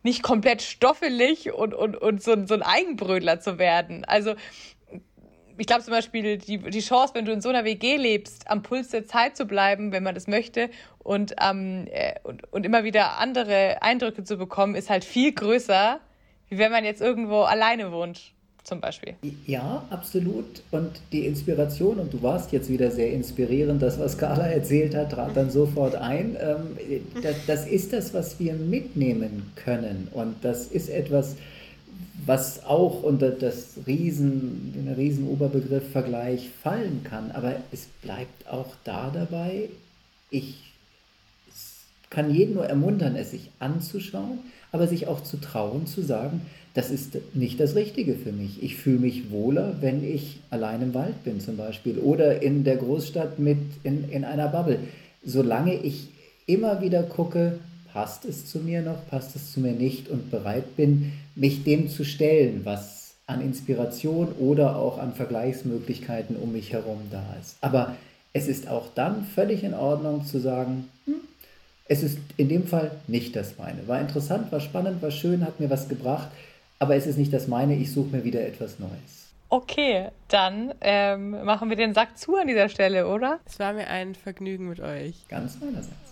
nicht 0.03 0.23
komplett 0.23 0.63
stoffelig 0.63 1.53
und, 1.53 1.75
und, 1.75 1.97
und 1.97 2.23
so, 2.23 2.47
so 2.47 2.55
ein 2.55 2.63
Eigenbrödler 2.63 3.41
zu 3.41 3.59
werden. 3.59 4.05
Also 4.05 4.35
ich 5.57 5.67
glaube 5.67 5.83
zum 5.83 5.93
Beispiel, 5.93 6.39
die, 6.39 6.59
die 6.59 6.81
Chance, 6.81 7.15
wenn 7.15 7.25
du 7.25 7.33
in 7.33 7.41
so 7.41 7.49
einer 7.49 7.65
WG 7.65 7.97
lebst, 7.97 8.51
am 8.51 8.63
Puls 8.63 8.89
der 8.89 9.07
Zeit 9.07 9.37
zu 9.37 9.47
bleiben, 9.47 9.93
wenn 9.93 10.03
man 10.03 10.15
das 10.15 10.27
möchte, 10.27 10.71
und, 10.99 11.35
ähm, 11.41 11.87
äh, 11.91 12.15
und, 12.23 12.53
und 12.53 12.67
immer 12.67 12.85
wieder 12.85 13.19
andere 13.19 13.83
Eindrücke 13.83 14.25
zu 14.25 14.37
bekommen, 14.37 14.75
ist 14.75 14.91
halt 14.91 15.05
viel 15.05 15.33
größer, 15.33 16.01
wie 16.49 16.59
wenn 16.59 16.73
man 16.73 16.85
jetzt 16.85 17.01
irgendwo 17.01 17.43
alleine 17.43 17.93
wohnt 17.93 18.35
zum 18.65 18.81
Beispiel. 18.81 19.15
Ja, 19.47 19.85
absolut. 19.91 20.63
Und 20.71 20.91
die 21.13 21.27
Inspiration, 21.27 21.99
und 21.99 22.13
du 22.13 22.23
warst 22.23 22.51
jetzt 22.53 22.69
wieder 22.69 22.91
sehr 22.91 23.13
inspirierend, 23.13 23.83
das, 23.83 23.99
was 23.99 24.19
Carla 24.19 24.47
erzählt 24.47 24.95
hat, 24.95 25.13
trat 25.13 25.37
dann 25.37 25.51
sofort 25.51 25.95
ein. 25.95 26.37
Ähm, 26.41 27.03
das, 27.23 27.37
das 27.47 27.67
ist 27.67 27.93
das, 27.93 28.15
was 28.15 28.41
wir 28.41 28.55
mitnehmen 28.55 29.53
können. 29.55 30.09
Und 30.13 30.37
das 30.43 30.67
ist 30.67 30.89
etwas, 30.89 31.37
was 32.27 32.65
auch 32.65 33.03
unter 33.03 33.31
das 33.31 33.75
Riesen, 33.87 34.73
den 34.75 34.95
Riesenoberbegriff 34.95 35.91
Vergleich 35.93 36.49
fallen 36.63 37.03
kann. 37.05 37.31
Aber 37.33 37.57
es 37.71 37.87
bleibt 38.03 38.49
auch 38.49 38.75
da 38.85 39.11
dabei, 39.13 39.69
ich 40.31 40.74
kann 42.15 42.33
jeden 42.33 42.55
nur 42.55 42.67
ermuntern, 42.67 43.17
es 43.17 43.33
sich 43.33 43.51
anzuschauen, 43.59 44.39
aber 44.73 44.87
sich 44.87 45.07
auch 45.09 45.23
zu 45.23 45.37
trauen, 45.37 45.87
zu 45.87 46.03
sagen, 46.03 46.43
das 46.75 46.91
ist 46.91 47.19
nicht 47.35 47.61
das 47.61 47.77
Richtige 47.77 48.15
für 48.15 48.33
mich. 48.33 48.63
Ich 48.63 48.77
fühle 48.77 48.99
mich 48.99 49.31
wohler, 49.31 49.77
wenn 49.81 50.05
ich 50.05 50.41
allein 50.51 50.83
im 50.83 50.95
Wald 50.95 51.23
bin 51.23 51.41
zum 51.41 51.57
Beispiel 51.57 51.99
oder 51.99 52.43
in 52.43 52.65
der 52.65 52.77
Großstadt 52.77 53.39
mit 53.39 53.59
in, 53.85 54.09
in 54.11 54.25
einer 54.25 54.49
Bubble. 54.49 54.79
Solange 55.25 55.75
ich 55.75 56.09
immer 56.47 56.81
wieder 56.81 57.05
gucke, 57.05 57.59
passt 57.93 58.25
es 58.25 58.47
zu 58.47 58.59
mir 58.59 58.83
noch, 58.83 59.07
passt 59.09 59.37
es 59.37 59.53
zu 59.53 59.61
mir 59.61 59.73
nicht 59.73 60.09
und 60.09 60.31
bereit 60.31 60.77
bin, 60.77 61.13
mich 61.37 61.63
dem 61.63 61.89
zu 61.89 62.05
stellen, 62.05 62.63
was 62.65 63.15
an 63.27 63.41
Inspiration 63.41 64.33
oder 64.39 64.77
auch 64.77 64.99
an 64.99 65.15
Vergleichsmöglichkeiten 65.15 66.37
um 66.37 66.53
mich 66.53 66.73
herum 66.73 66.99
da 67.11 67.25
ist. 67.41 67.57
Aber 67.61 67.95
es 68.33 68.49
ist 68.49 68.69
auch 68.69 68.89
dann 68.95 69.25
völlig 69.25 69.63
in 69.63 69.75
Ordnung 69.75 70.27
zu 70.27 70.41
sagen, 70.41 70.89
hm, 71.07 71.15
es 71.87 72.03
ist 72.03 72.19
in 72.37 72.49
dem 72.49 72.67
Fall 72.67 72.93
nicht 73.07 73.37
das 73.37 73.59
meine. 73.59 73.87
War 73.87 74.01
interessant, 74.01 74.51
war 74.53 74.61
spannend, 74.61 75.03
war 75.03 75.11
schön, 75.11 75.45
hat 75.45 75.61
mir 75.61 75.71
was 75.71 75.89
gebracht 75.89 76.31
aber 76.79 76.97
es 76.97 77.07
ist 77.07 77.17
nicht 77.17 77.33
das 77.33 77.49
meine, 77.49 77.75
ich 77.75 77.93
suche 77.93 78.15
mir 78.15 78.25
wieder 78.25 78.47
etwas 78.47 78.79
Neues. 78.79 79.33
Okay, 79.49 80.09
dann 80.29 80.75
ähm, 80.81 81.31
machen 81.45 81.71
wir 81.71 81.77
den 81.77 81.95
Sack 81.95 82.19
zu 82.19 82.37
an 82.37 82.47
dieser 82.47 82.69
Stelle, 82.69 83.09
oder? 83.09 83.41
Es 83.47 83.59
war 83.59 83.73
mir 83.73 83.87
ein 83.87 84.15
Vergnügen 84.15 84.69
mit 84.69 84.81
euch. 84.81 85.27
Ganz 85.29 85.59
meinerseits. 85.61 86.04